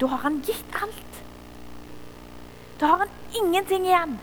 Da 0.00 0.06
har 0.12 0.22
han 0.24 0.40
gitt 0.46 0.78
alt. 0.82 1.20
Da 2.80 2.86
har 2.86 3.04
han 3.04 3.12
ingenting 3.40 3.86
igjen. 3.86 4.18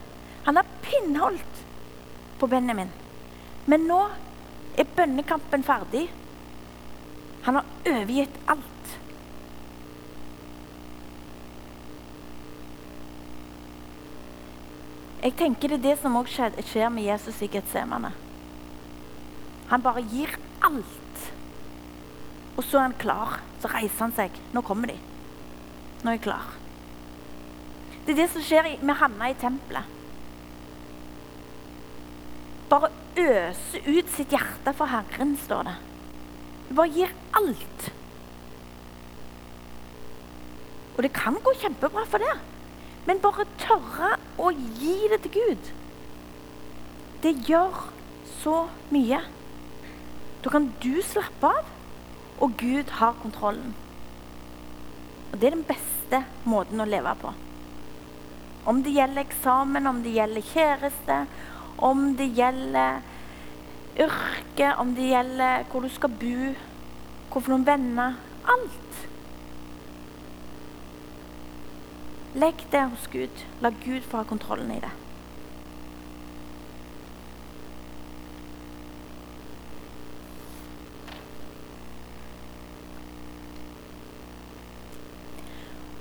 Han 0.46 0.56
har 0.56 0.74
pinnholdt 0.82 1.62
på 2.40 2.48
Benjamin. 2.48 2.92
Men 3.66 3.86
nå 3.90 4.00
er 4.78 4.90
bønnekampen 4.96 5.64
ferdig. 5.64 6.08
Han 7.46 7.58
har 7.58 7.66
overgitt 7.90 8.38
alt. 8.46 8.98
Jeg 15.22 15.36
tenker 15.38 15.70
det 15.70 15.78
er 15.80 15.86
det 15.86 15.98
som 16.02 16.18
også 16.18 16.50
skjer 16.66 16.90
med 16.94 17.06
Jesus 17.06 17.42
i 17.46 17.50
Getsemane. 17.54 18.14
Han 19.70 19.84
bare 19.86 20.02
gir 20.10 20.34
alt. 20.66 21.28
Og 22.58 22.64
så 22.66 22.80
er 22.80 22.88
han 22.90 22.98
klar. 23.02 23.38
Så 23.62 23.70
reiser 23.70 24.08
han 24.08 24.16
seg. 24.18 24.42
Nå 24.54 24.64
kommer 24.66 24.90
de. 24.90 24.98
Nå 26.02 26.10
er 26.10 26.18
jeg 26.18 26.26
klar. 26.26 26.50
Det 28.06 28.16
er 28.16 28.24
det 28.24 28.32
som 28.34 28.46
skjer 28.46 28.74
med 28.82 28.98
Hanna 28.98 29.30
i 29.30 29.38
tempelet. 29.38 29.98
Bare 32.72 32.90
øse 33.22 33.82
ut 33.86 34.10
sitt 34.16 34.34
hjerte 34.34 34.74
for 34.74 34.90
Herren, 34.90 35.36
står 35.46 35.70
det. 35.70 35.78
Du 36.72 36.76
bare 36.78 36.94
gir 36.96 37.10
alt. 37.36 37.88
Og 40.96 41.02
det 41.04 41.10
kan 41.12 41.36
gå 41.44 41.52
kjempebra 41.60 42.06
for 42.08 42.24
det. 42.24 42.32
Men 43.10 43.20
bare 43.20 43.44
tørre 43.60 44.14
å 44.40 44.54
gi 44.56 44.94
det 45.12 45.18
til 45.26 45.34
Gud. 45.36 45.72
Det 47.26 47.34
gjør 47.50 47.76
så 48.38 48.56
mye. 48.96 49.20
Da 50.46 50.56
kan 50.56 50.72
du 50.80 50.94
slappe 51.04 51.52
av, 51.52 51.68
og 52.40 52.56
Gud 52.64 52.96
har 53.02 53.20
kontrollen. 53.20 53.76
Og 55.34 55.42
det 55.42 55.52
er 55.52 55.58
den 55.58 55.68
beste 55.68 56.24
måten 56.48 56.80
å 56.80 56.88
leve 56.88 57.18
på. 57.20 57.36
Om 58.72 58.80
det 58.88 58.96
gjelder 58.96 59.26
eksamen, 59.28 59.92
om 59.92 60.00
det 60.08 60.16
gjelder 60.16 60.52
kjæreste, 60.54 61.24
om 61.84 62.14
det 62.16 62.32
gjelder 62.40 63.04
yrke, 64.02 64.74
om 64.82 64.96
det 64.98 65.12
gjelder 65.12 65.66
hvor 65.72 65.86
du 65.86 65.90
skal 65.94 66.14
bo, 66.22 66.52
hvorfor 67.32 67.54
noen 67.54 67.68
venner 67.68 68.20
Alt. 68.50 69.08
Legg 72.34 72.64
det 72.72 72.82
hos 72.94 73.08
Gud. 73.12 73.44
La 73.62 73.70
Gud 73.84 74.02
få 74.02 74.22
ha 74.22 74.24
kontrollen 74.26 74.72
i 74.72 74.80
det. 74.82 74.92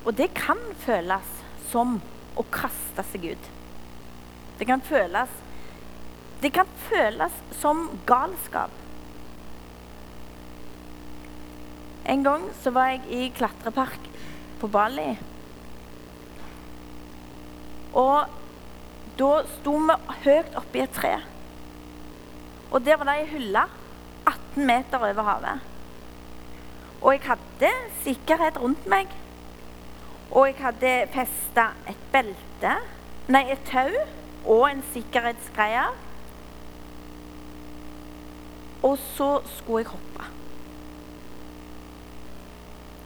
Og 0.07 0.17
det 0.17 0.31
kan 0.35 0.59
føles 0.81 1.37
som 1.71 1.99
å 2.39 2.45
kaste 2.51 3.05
seg 3.13 3.33
ut. 3.35 3.51
Det 4.59 4.67
kan 4.67 4.81
føles 4.83 5.35
det 6.41 6.53
kan 6.57 6.69
føles 6.89 7.35
som 7.61 7.89
galskap. 8.09 8.73
En 12.09 12.25
gang 12.25 12.47
så 12.63 12.73
var 12.75 12.95
jeg 12.95 13.03
i 13.13 13.29
klatrepark 13.37 14.09
på 14.61 14.71
Bali. 14.73 15.13
Og 17.93 18.33
da 19.21 19.31
sto 19.59 19.77
vi 19.85 19.99
høyt 20.25 20.57
oppi 20.59 20.81
et 20.81 20.97
tre. 20.97 21.13
Og 22.71 22.85
der 22.87 22.97
var 22.97 23.11
det 23.11 23.19
ei 23.21 23.31
hylle 23.35 23.67
18 24.25 24.67
meter 24.67 25.05
over 25.11 25.27
havet. 25.29 25.67
Og 27.01 27.13
jeg 27.15 27.27
hadde 27.29 27.73
sikkerhet 28.05 28.61
rundt 28.61 28.87
meg. 28.89 29.13
Og 30.31 30.47
jeg 30.47 30.61
hadde 30.63 30.93
festa 31.13 31.73
et 31.91 32.05
belte, 32.13 32.77
nei, 33.29 33.49
et 33.51 33.65
tau 33.67 33.91
og 34.47 34.69
en 34.71 34.85
sikkerhetsgreie 34.95 35.89
og 38.83 38.97
så 38.99 39.31
skulle 39.59 39.85
jeg 39.85 39.93
hoppe. 39.93 40.27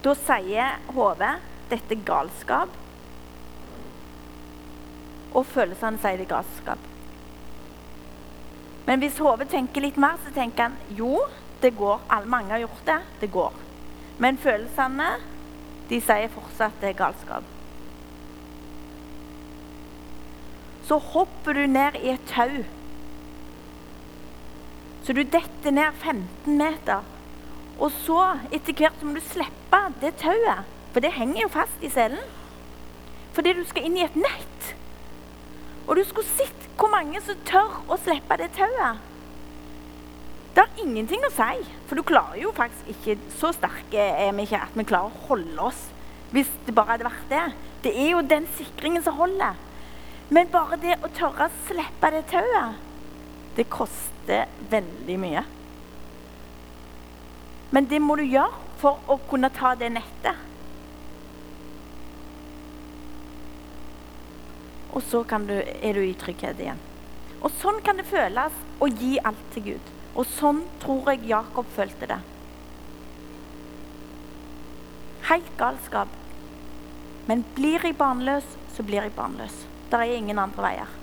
Da 0.05 0.13
sier 0.21 0.75
hodet 0.95 1.33
dette 1.71 1.95
er 1.95 2.03
galskap. 2.07 2.75
Og 5.35 5.47
følelsene 5.49 5.99
sier 5.99 6.21
det 6.21 6.27
er 6.27 6.35
galskap. 6.37 6.91
Men 8.85 9.01
hvis 9.01 9.17
hodet 9.17 9.49
tenker 9.49 9.81
litt 9.81 9.97
mer, 9.97 10.19
så 10.21 10.31
tenker 10.35 10.69
han 10.69 10.77
jo, 10.95 11.17
det 11.61 11.73
går. 11.75 12.05
Mange 12.29 12.53
har 12.53 12.61
gjort 12.61 12.85
det. 12.85 12.99
Det 13.23 13.31
går. 13.33 13.57
Men 14.21 14.37
følelsene 14.37 15.09
de 15.89 15.99
sier 16.01 16.31
fortsatt 16.33 16.77
det 16.81 16.93
er 16.93 16.99
galskap. 17.01 17.51
Så 20.85 20.99
hopper 21.01 21.57
du 21.57 21.65
ned 21.65 21.97
i 22.03 22.13
et 22.13 22.27
tau 22.29 22.61
så 25.05 25.13
du 25.13 25.21
detter 25.21 25.73
ned 25.73 25.93
15 26.01 26.57
meter. 26.57 27.03
Og 27.77 27.91
så, 27.93 28.21
etter 28.49 28.73
hvert, 28.73 28.95
så 28.97 29.05
må 29.05 29.13
du 29.13 29.21
slippe 29.21 29.81
det 30.01 30.15
tauet. 30.17 30.65
For 30.95 31.03
det 31.03 31.13
henger 31.13 31.43
jo 31.43 31.51
fast 31.53 31.83
i 31.85 31.91
selen. 31.93 32.23
Fordi 33.35 33.53
du 33.53 33.61
skal 33.69 33.85
inn 33.85 33.99
i 33.99 34.05
et 34.05 34.15
nett. 34.17 34.71
Og 35.85 35.99
du 35.99 36.01
skulle 36.07 36.37
sett 36.39 36.65
hvor 36.79 36.89
mange 36.89 37.21
som 37.21 37.37
tør 37.45 37.83
å 37.91 37.99
slippe 38.01 38.39
det 38.41 38.49
tauet. 38.57 39.03
Det 40.55 40.63
har 40.63 40.81
ingenting 40.81 41.21
å 41.27 41.33
si, 41.35 41.67
for 41.85 41.99
du 41.99 42.05
klarer 42.07 42.39
jo 42.39 42.53
faktisk 42.55 42.87
ikke 42.93 43.15
Så 43.35 43.49
sterke 43.57 43.99
er 43.99 44.31
vi 44.37 44.45
ikke 44.47 44.61
at 44.63 44.77
vi 44.79 44.85
klarer 44.87 45.11
å 45.11 45.27
holde 45.27 45.67
oss 45.67 45.81
hvis 46.31 46.49
det 46.65 46.73
bare 46.75 46.95
hadde 46.95 47.05
vært 47.07 47.29
det. 47.29 47.43
Det 47.85 47.91
er 47.95 48.09
jo 48.15 48.23
den 48.25 48.47
sikringen 48.57 49.03
som 49.05 49.15
holder. 49.19 49.59
Men 50.33 50.49
bare 50.51 50.79
det 50.81 50.97
å 51.05 51.11
tørre 51.15 51.47
å 51.47 51.63
slippe 51.67 52.11
det 52.11 52.25
tauet, 52.31 52.81
det 53.55 53.69
koster 53.71 54.14
koster 54.25 54.47
veldig 54.69 55.19
mye. 55.19 55.43
Men 57.71 57.87
det 57.87 57.99
må 57.99 58.15
du 58.15 58.23
gjøre 58.23 58.53
for 58.79 58.99
å 59.07 59.17
kunne 59.29 59.49
ta 59.49 59.75
det 59.75 59.91
nettet. 59.93 60.35
Og 64.95 65.03
så 65.03 65.23
du, 65.23 65.59
er 65.59 65.93
du 65.93 66.01
i 66.01 66.15
trygghet 66.15 66.59
igjen. 66.59 66.79
Og 67.41 67.51
sånn 67.59 67.81
kan 67.83 67.97
det 67.97 68.07
føles 68.07 68.53
å 68.79 68.87
gi 68.87 69.19
alt 69.19 69.51
til 69.53 69.63
Gud. 69.63 69.91
Og 70.15 70.25
sånn 70.25 70.63
tror 70.79 71.11
jeg 71.11 71.27
Jakob 71.27 71.65
følte 71.75 72.07
det. 72.07 72.21
Helt 75.27 75.57
galskap. 75.57 76.07
Men 77.27 77.43
blir 77.55 77.83
jeg 77.83 77.97
barnløs, 77.97 78.45
så 78.73 78.83
blir 78.83 79.03
jeg 79.03 79.17
barnløs. 79.17 79.65
Det 79.91 79.99
er 79.99 80.15
ingen 80.15 80.39
andre 80.39 80.63
veier. 80.63 80.93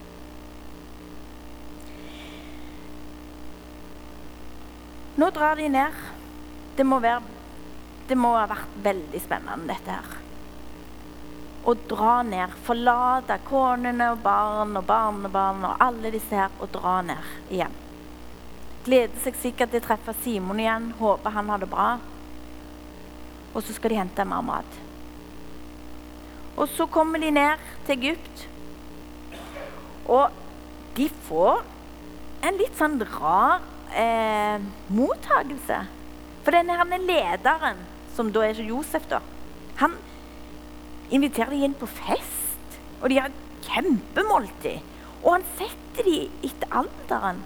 Nå 5.22 5.30
drar 5.30 5.56
de 5.56 5.68
ned. 5.68 5.92
Det 6.76 6.82
må, 6.82 6.96
være, 6.98 7.20
det 8.08 8.16
må 8.18 8.32
ha 8.34 8.46
vært 8.50 8.72
veldig 8.82 9.20
spennende, 9.22 9.68
dette 9.70 9.94
her. 9.94 10.16
å 11.62 11.74
dra 11.92 12.14
ned. 12.26 12.56
Forlate 12.66 13.36
konene 13.46 14.08
og 14.16 14.24
barn 14.24 14.74
og 14.80 14.88
barnebarn 14.88 15.62
og 15.68 15.84
alle 15.86 16.10
disse 16.10 16.34
her 16.34 16.50
og 16.58 16.72
dra 16.74 16.96
ned 17.06 17.54
igjen. 17.54 17.76
Gleder 18.82 19.22
seg 19.22 19.38
sikkert 19.38 19.70
til 19.70 19.84
å 19.84 19.86
treffe 19.86 20.16
Simon 20.24 20.58
igjen. 20.58 20.90
Håper 20.98 21.36
han 21.38 21.54
har 21.54 21.62
det 21.62 21.70
bra. 21.70 21.88
Og 23.54 23.62
så 23.62 23.76
skal 23.76 23.94
de 23.94 24.02
hente 24.02 24.26
mer 24.26 24.42
mat. 24.42 24.78
Og 26.56 26.66
så 26.74 26.90
kommer 26.90 27.22
de 27.22 27.30
ned 27.30 27.62
til 27.86 27.94
Egypt. 28.00 28.48
Og 30.10 30.34
de 30.98 31.06
får 31.28 31.62
en 32.42 32.58
litt 32.58 32.74
sånn 32.74 32.98
rar 33.20 33.70
eh, 33.96 34.62
mottagelse. 34.92 35.82
For 36.42 36.54
denne 36.54 36.76
her 36.78 37.04
lederen, 37.06 37.84
som 38.16 38.32
da 38.32 38.44
er 38.46 38.62
Josef, 38.66 39.06
da, 39.10 39.20
han 39.80 39.94
inviterer 41.12 41.52
de 41.54 41.62
inn 41.66 41.76
på 41.78 41.88
fest. 41.90 42.78
Og 43.02 43.10
de 43.10 43.20
har 43.20 43.30
et 43.30 43.66
kjempemåltid. 43.68 44.82
Og 45.22 45.36
han 45.36 45.46
setter 45.58 46.08
de 46.08 46.18
etter 46.46 46.76
alderen. 46.82 47.42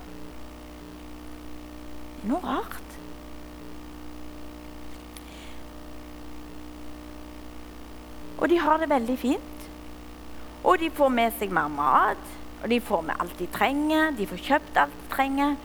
Noe 2.26 2.40
rart. 2.42 2.82
Og 8.36 8.48
de 8.52 8.58
har 8.60 8.80
det 8.80 8.90
veldig 8.90 9.18
fint. 9.18 9.68
Og 10.66 10.80
de 10.80 10.90
får 10.92 11.12
med 11.14 11.36
seg 11.38 11.52
mer 11.54 11.70
mat. 11.72 12.34
Og 12.62 12.68
de 12.72 12.80
får 12.82 13.04
med 13.06 13.22
alt 13.22 13.38
de 13.38 13.48
trenger. 13.52 14.12
De 14.16 14.26
får 14.28 14.44
kjøpt 14.48 14.80
alt 14.82 14.96
de 14.96 15.08
trenger. 15.12 15.56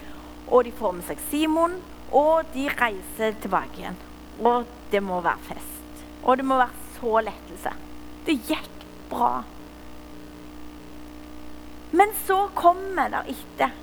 Og 0.52 0.66
de 0.68 0.74
får 0.76 0.98
med 0.98 1.08
seg 1.08 1.22
Simon. 1.30 1.78
Og 2.12 2.44
de 2.54 2.68
reiser 2.76 3.38
tilbake 3.40 3.80
igjen. 3.80 4.00
Og 4.44 4.68
det 4.92 5.02
må 5.04 5.22
være 5.24 5.48
fest. 5.48 6.04
Og 6.24 6.38
det 6.38 6.46
må 6.46 6.60
være 6.60 6.90
så 6.98 7.22
lettelse. 7.26 7.74
Det 8.28 8.36
gikk 8.50 8.86
bra. 9.10 9.32
Men 11.92 12.14
så 12.26 12.46
kommer 12.56 13.10
det 13.12 13.24
etter 13.34 13.74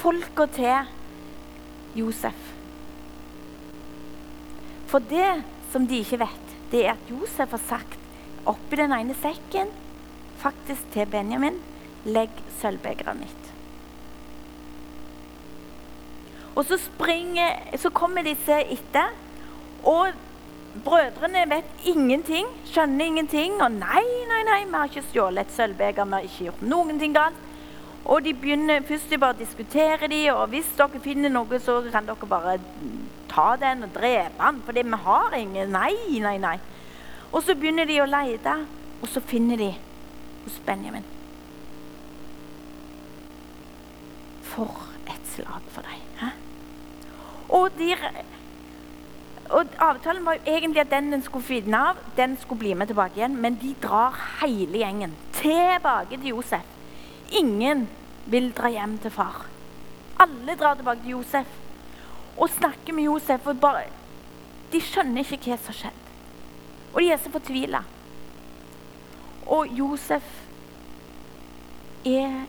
folka 0.00 0.46
til 0.56 0.88
Josef. 1.94 2.46
For 4.90 5.04
det 5.10 5.42
som 5.70 5.86
de 5.86 6.00
ikke 6.02 6.22
vet, 6.24 6.54
det 6.72 6.86
er 6.86 6.96
at 6.96 7.10
Josef 7.12 7.52
har 7.54 7.62
sagt 7.68 7.98
oppi 8.48 8.78
den 8.80 8.94
ene 8.96 9.14
sekken 9.20 9.70
faktisk 10.40 10.88
til 10.94 11.06
Benjamin 11.12 11.60
legg 12.08 12.32
sølvbegeret 12.62 13.20
mitt. 13.20 13.49
Og 16.54 16.64
så, 16.66 16.78
springer, 16.80 17.76
så 17.78 17.90
kommer 17.94 18.26
disse 18.26 18.56
etter. 18.72 19.12
Og 19.86 20.10
brødrene 20.84 21.44
vet 21.50 21.86
ingenting, 21.88 22.48
skjønner 22.70 23.04
ingenting. 23.04 23.60
Og 23.62 23.70
nei, 23.78 24.02
nei, 24.30 24.42
nei, 24.48 24.64
vi 24.66 24.76
har 24.76 24.90
ikke 24.90 25.06
stjålet 25.10 25.46
et 25.46 25.54
sølvbeger, 25.56 26.04
vi 26.04 26.18
har 26.18 26.26
ikke 26.26 26.50
gjort 26.50 26.66
noen 26.72 26.98
ting 27.00 27.14
galt. 27.16 27.46
Og 28.10 28.24
de 28.24 28.32
begynner 28.34 28.82
først 28.88 29.10
de 29.12 29.18
bare 29.20 29.38
diskuterer 29.38 30.08
de, 30.08 30.22
og 30.32 30.48
hvis 30.50 30.68
dere 30.78 31.02
finner 31.04 31.32
noe, 31.32 31.60
så 31.62 31.78
kan 31.92 32.08
dere 32.08 32.28
bare 32.28 32.56
ta 33.30 33.52
den 33.60 33.84
og 33.86 33.94
drepe 33.94 34.40
den, 34.40 34.60
for 34.66 34.74
vi 34.74 35.02
har 35.04 35.36
ingen. 35.38 35.74
Nei, 35.76 35.94
nei, 36.24 36.36
nei. 36.42 36.56
Og 37.30 37.44
så 37.46 37.54
begynner 37.54 37.86
de 37.86 38.00
å 38.02 38.08
lete, 38.10 38.56
og 39.00 39.08
så 39.08 39.22
finner 39.22 39.60
de 39.60 39.70
hos 40.44 40.56
Benjamin. 40.66 41.04
For 44.50 44.89
slag 45.34 45.66
for. 45.74 45.86
Hæ? 46.20 46.30
Og, 47.50 47.70
de, 47.78 47.94
og 49.50 49.72
avtalen 49.82 50.24
var 50.26 50.38
jo 50.38 50.40
egentlig 50.46 50.80
at 50.80 50.90
den 50.90 51.12
den 51.12 51.22
skulle 51.22 51.44
finne 51.46 51.78
av, 51.90 52.02
den 52.16 52.36
skulle 52.40 52.58
bli 52.58 52.74
med 52.74 52.86
tilbake 52.86 53.18
igjen. 53.18 53.36
Men 53.36 53.58
de 53.62 53.74
drar 53.82 54.18
hele 54.42 54.78
gjengen 54.78 55.16
tilbake 55.32 56.16
til 56.18 56.28
Josef. 56.34 56.66
Ingen 57.32 57.88
vil 58.26 58.52
dra 58.52 58.70
hjem 58.70 58.98
til 58.98 59.10
far. 59.10 59.46
Alle 60.20 60.56
drar 60.58 60.74
tilbake 60.78 61.02
til 61.02 61.16
Josef 61.16 61.46
og 62.36 62.50
snakker 62.50 62.92
med 62.92 63.04
Josef. 63.04 63.46
og 63.46 63.60
bare, 63.60 63.82
De 64.72 64.80
skjønner 64.80 65.26
ikke 65.26 65.50
hva 65.50 65.56
som 65.58 65.72
har 65.72 65.78
skjedd. 65.80 66.06
Og 66.92 67.00
de 67.02 67.10
er 67.10 67.18
så 67.18 67.30
fortvila. 67.30 67.82
Og 69.46 69.66
Josef 69.78 70.26
er 72.06 72.46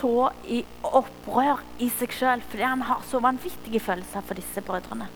så 0.00 0.30
i 0.48 0.62
opprør 0.86 1.60
i 1.78 1.90
seg 1.92 2.14
sjøl 2.16 2.42
fordi 2.48 2.64
han 2.64 2.84
har 2.88 3.04
så 3.08 3.20
vanvittige 3.22 3.82
følelser 3.84 4.24
for 4.24 4.38
disse 4.38 4.64
brødrene. 4.64 5.08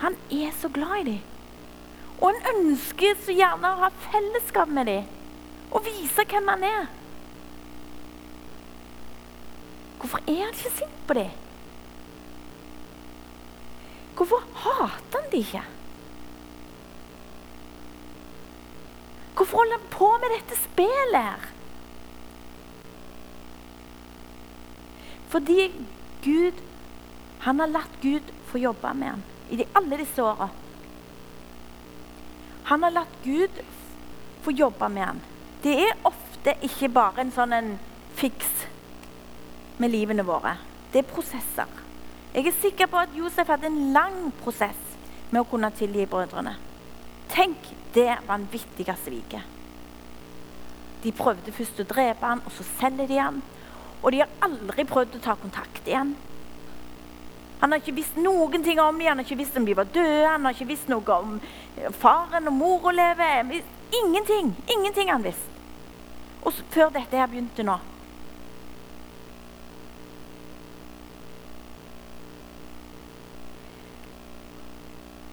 Han 0.00 0.16
er 0.32 0.52
så 0.60 0.68
glad 0.72 1.02
i 1.02 1.08
dem. 1.10 1.22
Og 2.20 2.30
han 2.30 2.56
ønsker 2.56 3.16
så 3.20 3.34
gjerne 3.36 3.70
å 3.70 3.82
ha 3.84 3.90
fellesskap 4.08 4.70
med 4.72 4.88
dem 4.88 5.10
og 5.74 5.82
vise 5.84 6.24
hvem 6.30 6.48
han 6.48 6.66
er. 6.66 6.84
Hvorfor 9.98 10.20
er 10.30 10.44
han 10.44 10.54
ikke 10.54 10.76
sint 10.78 11.00
på 11.08 11.16
dem? 11.18 11.32
Hvorfor 14.14 14.44
hater 14.62 15.18
han 15.18 15.30
dem 15.32 15.40
ikke? 15.40 15.64
Hvorfor 19.34 19.58
holder 19.58 19.80
han 19.80 19.90
på 19.90 20.10
med 20.22 20.36
dette 20.36 20.60
spillet 20.60 21.18
her? 21.18 21.53
Fordi 25.32 25.70
Gud 26.24 26.62
Han 27.44 27.60
har 27.60 27.68
latt 27.68 27.96
Gud 28.00 28.30
få 28.48 28.58
jobbe 28.58 28.94
med 28.96 29.10
ham 29.10 29.22
i 29.50 29.56
de, 29.60 29.64
alle 29.76 29.98
disse 30.00 30.22
åra. 30.22 30.46
Han 32.70 32.82
har 32.82 32.94
latt 32.94 33.18
Gud 33.24 33.58
få 34.42 34.54
jobbe 34.56 34.88
med 34.88 35.04
ham. 35.04 35.20
Det 35.62 35.74
er 35.82 35.98
ofte 36.08 36.54
ikke 36.64 36.88
bare 36.88 37.20
en 37.20 37.32
sånn 37.34 37.52
en 37.52 37.74
fiks 38.16 38.64
med 39.76 39.92
livene 39.92 40.24
våre. 40.24 40.56
Det 40.92 41.02
er 41.02 41.10
prosesser. 41.10 41.68
Jeg 42.34 42.48
er 42.48 42.56
sikker 42.62 42.88
på 42.90 42.98
at 42.98 43.12
Josef 43.14 43.50
hadde 43.52 43.68
en 43.68 43.92
lang 43.92 44.30
prosess 44.40 44.80
med 45.30 45.42
å 45.42 45.48
kunne 45.48 45.70
tilgi 45.76 46.06
brødrene. 46.10 46.54
Tenk, 47.30 47.68
det 47.94 48.10
vanvittige 48.26 48.96
sviket. 49.04 49.52
De 51.04 51.12
prøvde 51.14 51.52
først 51.52 51.82
å 51.82 51.86
drepe 51.86 52.26
ham, 52.26 52.40
og 52.46 52.52
så 52.56 52.64
selger 52.78 53.10
de 53.10 53.18
ham. 53.20 53.42
Og 54.04 54.12
de 54.12 54.20
har 54.20 54.32
aldri 54.44 54.84
prøvd 54.84 55.16
å 55.16 55.22
ta 55.24 55.34
kontakt 55.40 55.88
igjen. 55.88 56.12
Han 57.62 57.72
har 57.72 57.80
ikke 57.80 57.96
visst 57.96 58.18
noen 58.20 58.60
ting 58.60 58.76
om 58.82 58.98
dem, 58.98 59.08
han 59.08 59.22
har 59.22 59.24
ikke 59.24 59.40
visst 59.40 59.56
om 59.56 59.64
de 59.64 59.76
var 59.78 59.88
døde, 59.88 60.26
han 60.28 60.44
har 60.44 60.52
ikke 60.52 60.68
visst 60.68 60.90
noe 60.92 61.16
om 61.16 61.38
faren 61.96 62.50
og 62.50 62.58
mora 62.58 62.92
lever. 62.92 63.62
Ingenting. 64.04 64.52
Ingenting 64.68 65.08
han 65.08 65.24
visste. 65.24 65.48
Og 66.44 66.52
før 66.74 66.92
dette 66.92 67.16
her 67.16 67.30
begynte 67.32 67.64
nå. 67.64 67.78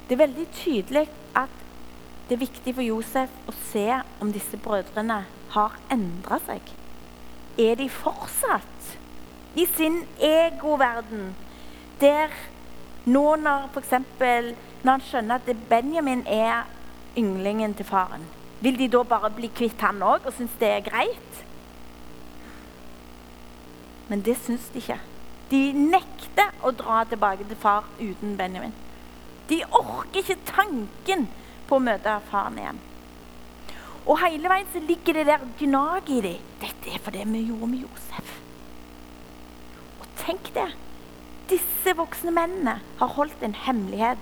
Det 0.08 0.16
er 0.16 0.24
veldig 0.26 0.48
tydelig 0.56 1.06
at 1.40 1.60
det 2.28 2.38
er 2.38 2.46
viktig 2.46 2.72
for 2.76 2.84
Josef 2.84 3.36
å 3.48 3.54
se 3.72 3.88
om 4.24 4.32
disse 4.32 4.60
brødrene 4.60 5.26
har 5.52 5.76
endra 5.92 6.40
seg. 6.48 6.72
Er 7.62 7.78
de 7.78 7.88
fortsatt 7.90 8.98
i 9.56 9.66
sin 9.76 10.02
egoverden, 10.18 11.36
der 12.02 12.34
nå 13.06 13.36
når 13.36 13.70
f.eks. 13.74 13.94
når 14.84 14.92
han 14.92 15.04
skjønner 15.06 15.42
at 15.42 15.58
Benjamin 15.70 16.24
er 16.26 16.64
ynglingen 17.18 17.76
til 17.78 17.86
faren, 17.86 18.26
vil 18.62 18.78
de 18.80 18.88
da 18.94 19.04
bare 19.04 19.30
bli 19.36 19.50
kvitt 19.54 19.82
han 19.82 20.02
òg 20.02 20.26
og 20.26 20.34
synes 20.38 20.58
det 20.60 20.70
er 20.70 20.86
greit? 20.86 21.42
Men 24.10 24.22
det 24.26 24.38
syns 24.38 24.70
de 24.74 24.82
ikke. 24.82 25.00
De 25.52 25.62
nekter 25.74 26.54
å 26.64 26.72
dra 26.76 27.04
tilbake 27.10 27.46
til 27.48 27.60
far 27.60 27.88
uten 28.00 28.38
Benjamin. 28.40 28.74
De 29.50 29.62
orker 29.68 30.22
ikke 30.22 30.40
tanken 30.48 31.28
på 31.68 31.78
å 31.78 31.84
møte 31.84 32.18
faren 32.32 32.60
igjen. 32.60 32.82
Og 34.10 34.18
hele 34.24 34.50
veien 34.50 34.70
så 34.74 34.82
ligger 34.82 35.20
det 35.20 35.28
der 35.30 35.44
gnaget 35.60 36.10
i 36.10 36.22
dem. 36.26 36.48
Dette 36.62 36.94
er 36.94 37.04
for 37.04 37.14
det 37.14 37.26
vi 37.30 37.44
gjorde 37.50 37.70
med 37.70 37.84
Josef. 37.86 38.32
Og 40.02 40.08
tenk 40.24 40.54
det. 40.56 40.70
Disse 41.52 41.94
voksne 41.98 42.34
mennene 42.34 42.80
har 43.00 43.14
holdt 43.18 43.44
en 43.44 43.58
hemmelighet 43.66 44.22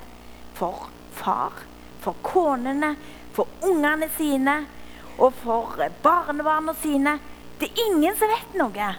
for 0.57 0.89
far, 1.15 1.63
for 2.01 2.17
konene, 2.25 2.95
for 3.35 3.47
ungene 3.63 4.09
sine 4.17 4.63
og 5.19 5.35
for 5.43 5.79
barnebarna 6.03 6.73
sine. 6.81 7.19
Det 7.59 7.69
er 7.69 7.85
ingen 7.87 8.15
som 8.17 8.31
vet 8.31 8.59
noe. 8.59 8.91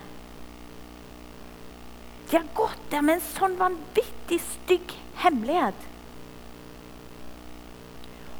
De 2.30 2.36
har 2.36 2.50
gått 2.54 2.82
der 2.92 3.02
med 3.02 3.18
en 3.18 3.30
sånn 3.32 3.56
vanvittig 3.58 4.38
stygg 4.44 4.92
hemmelighet. 5.24 5.88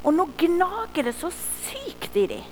Og 0.01 0.15
nå 0.15 0.25
gnager 0.37 1.05
det 1.05 1.13
så 1.17 1.29
sykt 1.33 2.17
i 2.17 2.25
dem. 2.31 2.47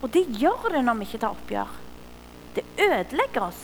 Og 0.00 0.08
det 0.14 0.24
gjør 0.40 0.70
det 0.72 0.84
når 0.86 1.00
vi 1.00 1.08
ikke 1.08 1.20
tar 1.20 1.36
oppgjør. 1.36 1.74
Det 2.56 2.64
ødelegger 2.80 3.44
oss. 3.50 3.60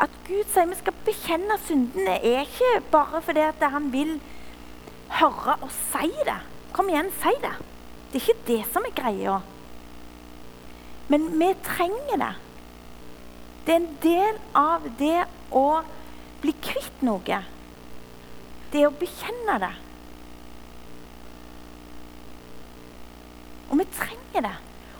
At 0.00 0.12
Gud 0.28 0.46
sier 0.52 0.68
vi 0.70 0.78
skal 0.78 1.02
bekjenne 1.06 1.56
syndene, 1.64 2.18
er 2.20 2.44
ikke 2.44 2.84
bare 2.92 3.22
fordi 3.24 3.48
han 3.62 3.90
vil 3.92 4.16
høre 5.18 5.56
oss 5.66 5.76
si 5.90 6.12
det. 6.28 6.38
Kom 6.76 6.90
igjen, 6.92 7.10
si 7.18 7.32
det. 7.42 7.54
Det 8.12 8.20
er 8.20 8.24
ikke 8.26 8.46
det 8.46 8.62
som 8.72 8.86
er 8.86 8.94
greia. 8.94 9.40
Men 11.10 11.28
vi 11.40 11.50
trenger 11.66 12.22
det. 12.22 12.32
Det 13.66 13.74
er 13.74 13.80
en 13.80 13.92
del 14.02 14.40
av 14.54 14.86
det 14.98 15.26
å 15.50 15.66
bli 16.42 16.54
kvitt 16.62 17.02
noe. 17.06 17.42
Det 18.72 18.82
er 18.82 18.88
å 18.90 18.96
bekjenne 18.98 19.58
det. 19.62 19.74
Og 23.70 23.78
vi 23.80 23.86
trenger 23.94 24.48
det. 24.48 24.56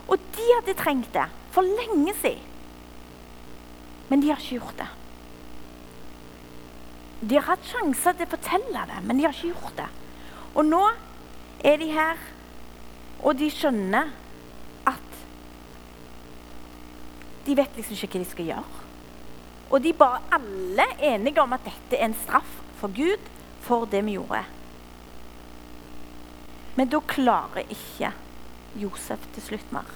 Og 0.07 0.23
de 0.37 0.47
hadde 0.53 0.77
trengt 0.79 1.11
det 1.15 1.27
for 1.55 1.67
lenge 1.67 2.15
siden. 2.21 2.53
Men 4.07 4.23
de 4.23 4.31
har 4.31 4.39
ikke 4.39 4.61
gjort 4.61 4.79
det. 4.79 4.89
De 7.27 7.39
har 7.39 7.49
hatt 7.49 7.67
sjanser 7.67 8.15
til 8.15 8.29
å 8.29 8.33
fortelle 8.37 8.83
det, 8.91 9.01
men 9.03 9.19
de 9.19 9.25
har 9.27 9.35
ikke 9.35 9.55
gjort 9.55 9.79
det. 9.81 9.89
Og 10.55 10.67
nå 10.69 10.83
er 11.67 11.81
de 11.81 11.89
her, 11.91 12.21
og 13.25 13.39
de 13.41 13.49
skjønner 13.51 14.13
at 14.87 15.03
De 17.47 17.55
vet 17.55 17.77
liksom 17.79 17.95
ikke 17.95 18.19
hva 18.19 18.25
de 18.25 18.27
skal 18.27 18.49
gjøre. 18.51 18.85
Og 19.71 19.83
de 19.83 19.93
bare 19.95 20.19
alle 20.35 20.87
enige 20.99 21.43
om 21.43 21.53
at 21.55 21.63
dette 21.63 21.95
er 21.95 22.09
en 22.09 22.17
straff 22.25 22.57
for 22.81 22.91
Gud 22.95 23.23
for 23.67 23.87
det 23.91 24.05
vi 24.07 24.17
gjorde. 24.17 24.45
Men 26.77 26.91
da 26.93 27.01
klarer 27.09 27.67
ikke 27.73 28.13
Josef 28.77 29.23
til 29.35 29.43
slutt 29.43 29.73
mer. 29.73 29.89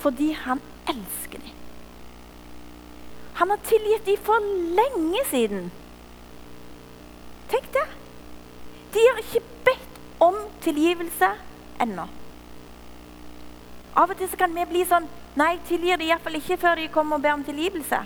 Fordi 0.00 0.30
han 0.32 0.62
elsker 0.88 1.42
dem. 1.42 1.56
Han 3.40 3.50
har 3.50 3.60
tilgitt 3.64 4.06
dem 4.06 4.22
for 4.24 4.46
lenge 4.78 5.24
siden. 5.30 5.70
Tenk 7.50 7.68
det. 7.74 7.86
De 8.94 9.04
har 9.08 9.20
ikke 9.22 9.44
bedt 9.64 10.00
om 10.20 10.38
tilgivelse 10.64 11.30
ennå. 11.80 12.06
Av 13.96 14.12
og 14.12 14.16
til 14.20 14.38
kan 14.38 14.54
vi 14.54 14.68
bli 14.70 14.84
sånn 14.86 15.08
Nei, 15.38 15.54
tilgir 15.66 15.98
de 15.98 16.08
iallfall 16.08 16.40
ikke 16.40 16.58
før 16.58 16.80
de 16.80 16.88
kommer 16.90 17.18
og 17.18 17.22
ber 17.22 17.36
om 17.36 17.44
tilgivelse. 17.46 18.00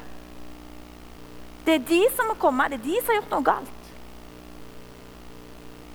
Det 1.65 1.75
er 1.75 1.87
de 1.89 2.01
som 2.17 2.29
må 2.29 2.37
komme. 2.41 2.69
Det 2.69 2.81
er 2.81 2.85
de 2.85 2.99
som 3.01 3.13
har 3.13 3.21
gjort 3.21 3.33
noe 3.33 3.47
galt. 3.47 3.81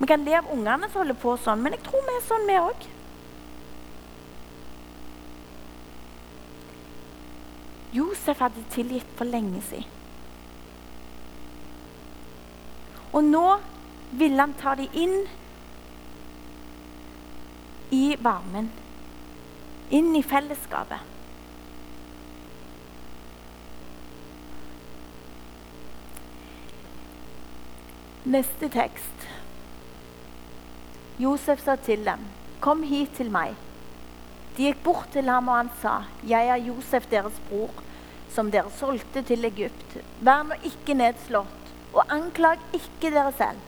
Vi 0.00 0.08
kan 0.08 0.24
le 0.24 0.38
av 0.38 0.48
ungene 0.50 0.88
som 0.88 1.02
holder 1.02 1.18
på 1.20 1.36
sånn, 1.44 1.60
men 1.62 1.76
jeg 1.76 1.84
tror 1.86 2.06
vi 2.06 2.16
er 2.16 2.26
sånn, 2.26 2.48
vi 2.48 2.58
òg. 2.58 2.86
Josef 7.92 8.40
hadde 8.40 8.64
tilgitt 8.72 9.16
for 9.18 9.28
lenge 9.28 9.60
siden. 9.66 9.98
Og 13.10 13.24
nå 13.26 13.46
ville 14.14 14.38
han 14.38 14.54
ta 14.58 14.76
dem 14.78 14.92
inn 14.94 15.16
i 17.90 18.04
varmen. 18.22 18.70
Inn 19.90 20.14
i 20.14 20.22
fellesskapet. 20.22 21.02
Neste 28.24 28.68
tekst. 28.68 29.28
Josef 31.18 31.62
sa 31.64 31.76
til 31.76 32.04
dem, 32.04 32.18
'Kom 32.60 32.82
hit 32.82 33.14
til 33.16 33.30
meg.' 33.30 33.56
De 34.56 34.62
gikk 34.62 34.82
bort 34.84 35.08
til 35.12 35.28
ham, 35.28 35.48
og 35.48 35.56
han 35.56 35.70
sa, 35.80 36.04
'Jeg 36.22 36.48
er 36.48 36.56
Josef, 36.56 37.06
deres 37.10 37.40
bror, 37.48 37.70
som 38.28 38.50
dere 38.50 38.70
solgte 38.70 39.22
til 39.22 39.44
Egypt.' 39.44 40.04
'Vær 40.20 40.42
nå 40.42 40.54
ikke 40.64 40.94
nedslått, 40.94 41.72
og 41.94 42.04
anklag 42.08 42.58
ikke 42.74 43.10
dere 43.10 43.32
selv, 43.32 43.58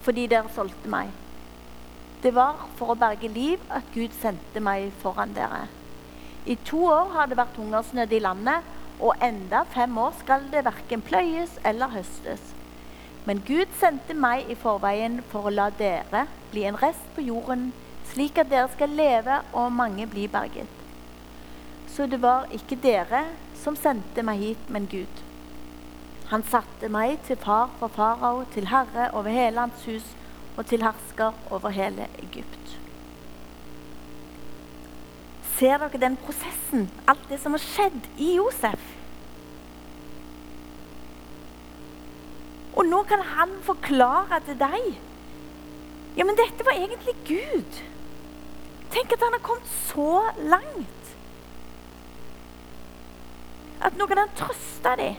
fordi 0.00 0.26
dere 0.26 0.48
solgte 0.54 0.88
meg.' 0.88 1.12
Det 2.22 2.34
var 2.34 2.68
for 2.76 2.86
å 2.86 2.98
berge 2.98 3.28
liv 3.28 3.58
at 3.70 3.82
Gud 3.94 4.10
sendte 4.20 4.60
meg 4.60 4.92
foran 4.92 5.34
dere. 5.34 5.68
I 6.46 6.54
to 6.54 6.84
år 6.84 7.12
har 7.12 7.26
det 7.26 7.36
vært 7.36 7.56
hungersnød 7.56 8.12
i 8.12 8.18
landet, 8.18 8.62
og 9.00 9.14
enda 9.22 9.62
fem 9.64 9.98
år 9.98 10.14
skal 10.18 10.40
det 10.52 10.64
verken 10.64 11.02
pløyes 11.02 11.58
eller 11.64 11.88
høstes. 11.88 12.54
Men 13.28 13.42
Gud 13.46 13.68
sendte 13.80 14.16
meg 14.16 14.48
i 14.48 14.56
forveien 14.56 15.20
for 15.30 15.46
å 15.48 15.54
la 15.54 15.68
dere 15.76 16.24
bli 16.50 16.64
en 16.68 16.78
rest 16.80 17.08
på 17.14 17.24
jorden, 17.26 17.70
slik 18.10 18.38
at 18.40 18.50
dere 18.50 18.70
skal 18.72 18.94
leve 18.96 19.42
og 19.52 19.72
mange 19.72 20.06
bli 20.10 20.26
berget. 20.30 20.68
Så 21.90 22.06
det 22.06 22.22
var 22.22 22.48
ikke 22.54 22.78
dere 22.80 23.26
som 23.60 23.76
sendte 23.76 24.24
meg 24.24 24.40
hit, 24.40 24.70
men 24.72 24.88
Gud. 24.90 25.24
Han 26.30 26.44
satte 26.46 26.88
meg 26.88 27.18
til 27.26 27.36
far 27.42 27.72
for 27.80 27.92
farao, 27.92 28.44
til 28.54 28.70
herre 28.70 29.10
over 29.18 29.34
hele 29.34 29.66
hans 29.66 29.84
hus 29.84 30.06
og 30.56 30.66
til 30.70 30.84
hersker 30.86 31.36
over 31.50 31.74
hele 31.74 32.06
Egypt. 32.22 32.76
Ser 35.58 35.82
dere 35.82 36.00
den 36.00 36.16
prosessen, 36.24 36.88
alt 37.10 37.26
det 37.28 37.40
som 37.42 37.52
har 37.52 37.64
skjedd 37.64 38.06
i 38.16 38.36
Josef? 38.38 38.99
Og 42.76 42.86
nå 42.86 43.02
kan 43.08 43.22
han 43.34 43.54
forklare 43.66 44.40
til 44.46 44.58
deg 44.60 44.90
Ja, 46.16 46.26
men 46.26 46.36
dette 46.38 46.66
var 46.66 46.74
egentlig 46.74 47.14
Gud. 47.26 47.80
Tenk 48.90 49.12
at 49.14 49.22
han 49.22 49.36
har 49.36 49.42
kommet 49.46 49.68
så 49.86 50.22
langt. 50.42 51.12
At 53.80 53.96
nå 53.96 54.06
kan 54.10 54.18
han 54.18 54.32
trøste 54.36 54.94
dem. 54.98 55.14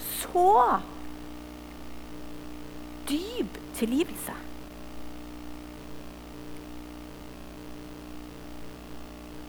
Så 0.00 0.78
dyp 3.08 3.60
tilgivelse. 3.76 4.32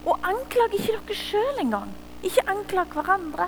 Og 0.06 0.20
anklag 0.24 0.76
ikke 0.76 1.00
dere 1.00 1.18
sjøl 1.18 1.64
engang. 1.64 1.96
Ikke 2.26 2.46
anklag 2.50 2.94
hverandre. 2.96 3.48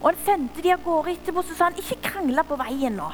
Og 0.00 0.10
han 0.10 0.20
sendte 0.24 0.62
de 0.64 0.72
av 0.74 0.84
gårde 0.84 1.14
etterpå 1.16 1.44
så 1.44 1.56
sa 1.56 1.70
han, 1.70 1.80
ikke 1.80 2.02
krangle 2.04 2.44
på 2.46 2.58
veien 2.60 2.96
nå. 2.96 3.08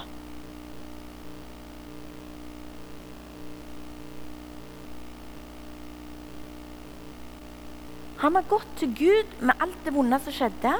Han 8.22 8.38
har 8.38 8.46
gått 8.46 8.68
til 8.78 8.92
Gud 8.94 9.32
med 9.42 9.58
alt 9.58 9.78
det 9.82 9.94
vonde 9.96 10.18
som 10.22 10.34
skjedde, 10.36 10.76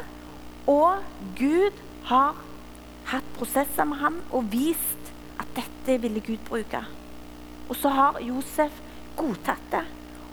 og 0.70 1.02
Gud 1.38 1.80
har 2.06 2.38
hatt 3.10 3.32
prosesser 3.34 3.88
med 3.88 3.98
ham 3.98 4.20
og 4.30 4.46
vist 4.52 5.10
at 5.42 5.50
dette 5.56 5.98
ville 6.04 6.22
Gud 6.22 6.38
bruke. 6.46 6.84
Og 7.66 7.74
så 7.80 7.90
har 7.90 8.22
Josef 8.22 8.78
godtatt 9.18 9.66
det 9.74 9.82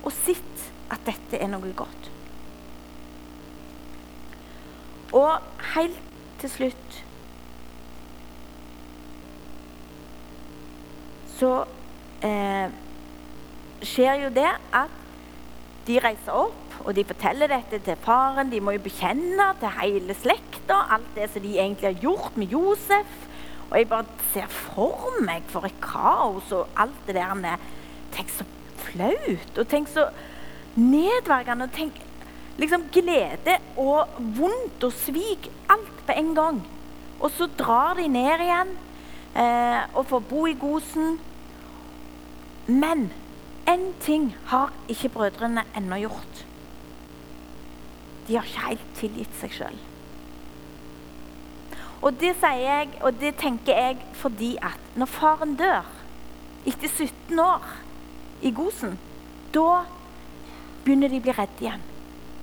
og 0.04 0.14
sett 0.14 0.70
at 0.94 1.02
dette 1.08 1.42
er 1.42 1.50
noe 1.50 1.74
godt. 1.74 2.19
Og 5.16 5.40
helt 5.76 6.02
til 6.40 6.52
slutt 6.54 7.00
så 11.40 11.52
eh, 12.26 12.72
skjer 13.86 14.26
jo 14.26 14.32
det 14.36 14.50
at 14.76 14.96
de 15.88 15.98
reiser 16.04 16.36
opp, 16.36 16.76
og 16.84 16.92
de 16.96 17.06
forteller 17.08 17.50
dette 17.52 17.80
til 17.86 17.98
faren. 18.04 18.52
De 18.52 18.60
må 18.62 18.76
jo 18.76 18.84
bekjenne 18.84 19.48
til 19.62 19.72
hele 19.80 20.16
slekta 20.20 20.82
alt 20.96 21.16
det 21.16 21.30
som 21.32 21.44
de 21.44 21.56
egentlig 21.56 21.90
har 21.90 22.04
gjort 22.04 22.38
med 22.40 22.52
Josef. 22.52 23.16
Og 23.70 23.78
jeg 23.78 23.90
bare 23.90 24.20
ser 24.34 24.50
for 24.52 25.20
meg 25.26 25.46
for 25.50 25.68
et 25.68 25.80
kaos 25.84 26.52
og 26.56 26.68
alt 26.80 27.08
det 27.08 27.16
der. 27.16 27.34
med 27.34 27.68
Tenk 28.14 28.32
så 28.34 28.46
flaut, 28.82 29.58
og 29.58 29.68
tenk 29.70 29.88
så 29.88 30.08
nedverdigende. 30.76 31.70
Liksom 32.60 32.86
glede 32.94 33.58
og 33.80 34.20
vondt 34.38 34.84
og 34.84 34.94
svik. 34.94 35.50
Alt 35.70 36.06
på 36.06 36.16
en 36.18 36.36
gang. 36.36 36.62
Og 37.20 37.32
så 37.32 37.48
drar 37.60 37.98
de 38.00 38.08
ned 38.08 38.44
igjen 38.46 38.76
eh, 39.36 39.82
og 39.94 40.08
får 40.12 40.24
bo 40.30 40.46
i 40.48 40.58
Gosen. 40.60 41.20
Men 42.68 43.10
én 43.68 43.92
ting 44.02 44.36
har 44.52 44.74
ikke 44.90 45.10
brødrene 45.10 45.64
ennå 45.78 46.04
gjort. 46.06 46.46
De 48.28 48.36
har 48.38 48.46
ikke 48.46 48.68
helt 48.68 48.90
tilgitt 48.96 49.40
seg 49.40 49.56
sjøl. 49.56 49.80
Og 52.00 52.16
det 52.22 52.36
sier 52.40 52.62
jeg, 52.64 52.92
og 53.04 53.18
det 53.20 53.34
tenker 53.42 53.76
jeg 53.76 53.98
fordi 54.16 54.54
at 54.64 54.80
når 54.96 55.12
faren 55.12 55.56
dør 55.60 55.88
etter 56.68 56.88
17 56.88 57.40
år 57.44 57.66
i 58.46 58.52
Gosen, 58.56 58.96
da 59.54 59.84
begynner 60.86 61.12
de 61.12 61.20
å 61.20 61.26
bli 61.26 61.36
redde 61.36 61.66
igjen. 61.66 61.84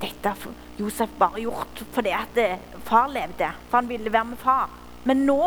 Dette 0.00 0.28
har 0.28 0.56
Josef 0.76 1.12
bare 1.18 1.40
gjort 1.40 1.82
fordi 1.94 2.12
at 2.12 2.40
eh, 2.40 2.58
far 2.84 3.08
levde, 3.08 3.48
for 3.68 3.80
han 3.80 3.88
ville 3.88 4.12
være 4.12 4.32
med 4.32 4.40
far. 4.40 4.70
Men 5.04 5.24
nå 5.28 5.40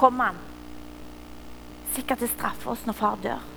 kommer 0.00 0.30
han. 0.30 0.38
Sikkert 1.94 2.22
til 2.22 2.30
å 2.30 2.34
straffe 2.34 2.70
oss 2.72 2.86
når 2.86 2.96
far 2.96 3.18
dør. 3.24 3.48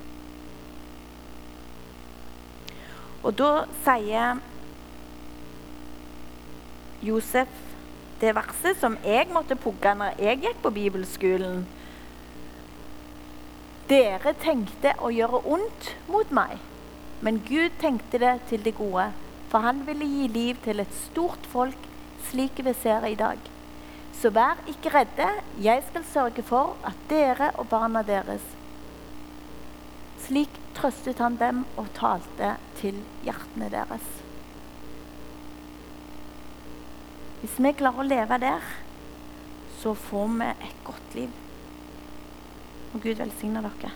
Og 3.24 3.32
da 3.38 3.52
sier 3.86 4.42
Josef 7.04 7.48
det 8.20 8.34
verset 8.36 8.78
som 8.80 8.98
jeg 9.04 9.30
måtte 9.32 9.56
pugge 9.60 9.94
når 9.96 10.20
jeg 10.20 10.42
gikk 10.44 10.60
på 10.64 10.72
bibelskolen. 10.76 11.64
Dere 13.88 14.32
tenkte 14.40 14.94
å 15.04 15.10
gjøre 15.12 15.42
ondt 15.56 15.90
mot 16.08 16.30
meg, 16.32 16.56
men 17.24 17.42
Gud 17.48 17.74
tenkte 17.80 18.20
det 18.20 18.38
til 18.48 18.64
det 18.64 18.76
gode, 18.78 19.10
for 19.54 19.62
han 19.62 19.84
ville 19.86 20.06
gi 20.10 20.24
liv 20.34 20.56
til 20.64 20.82
et 20.82 20.94
stort 20.98 21.44
folk, 21.46 21.78
slik 22.26 22.58
vi 22.66 22.72
ser 22.74 23.04
i 23.06 23.14
dag. 23.14 23.38
Så 24.18 24.32
vær 24.34 24.58
ikke 24.66 24.90
redde, 24.90 25.28
jeg 25.62 25.84
skal 25.86 26.06
sørge 26.10 26.42
for 26.42 26.72
at 26.82 27.04
dere 27.06 27.52
og 27.54 27.68
barna 27.70 28.02
deres 28.02 28.42
Slik 30.24 30.50
trøstet 30.74 31.20
han 31.22 31.36
dem 31.38 31.62
og 31.78 31.92
talte 31.94 32.54
til 32.80 32.98
hjertene 33.22 33.68
deres. 33.70 34.06
Hvis 37.42 37.58
vi 37.60 37.74
klarer 37.78 38.02
å 38.02 38.08
leve 38.08 38.40
der, 38.42 38.72
så 39.82 39.92
får 39.94 40.32
vi 40.40 40.48
et 40.54 40.80
godt 40.88 41.20
liv. 41.20 41.38
Og 42.94 43.04
Gud 43.04 43.20
velsigne 43.22 43.62
dere. 43.62 43.92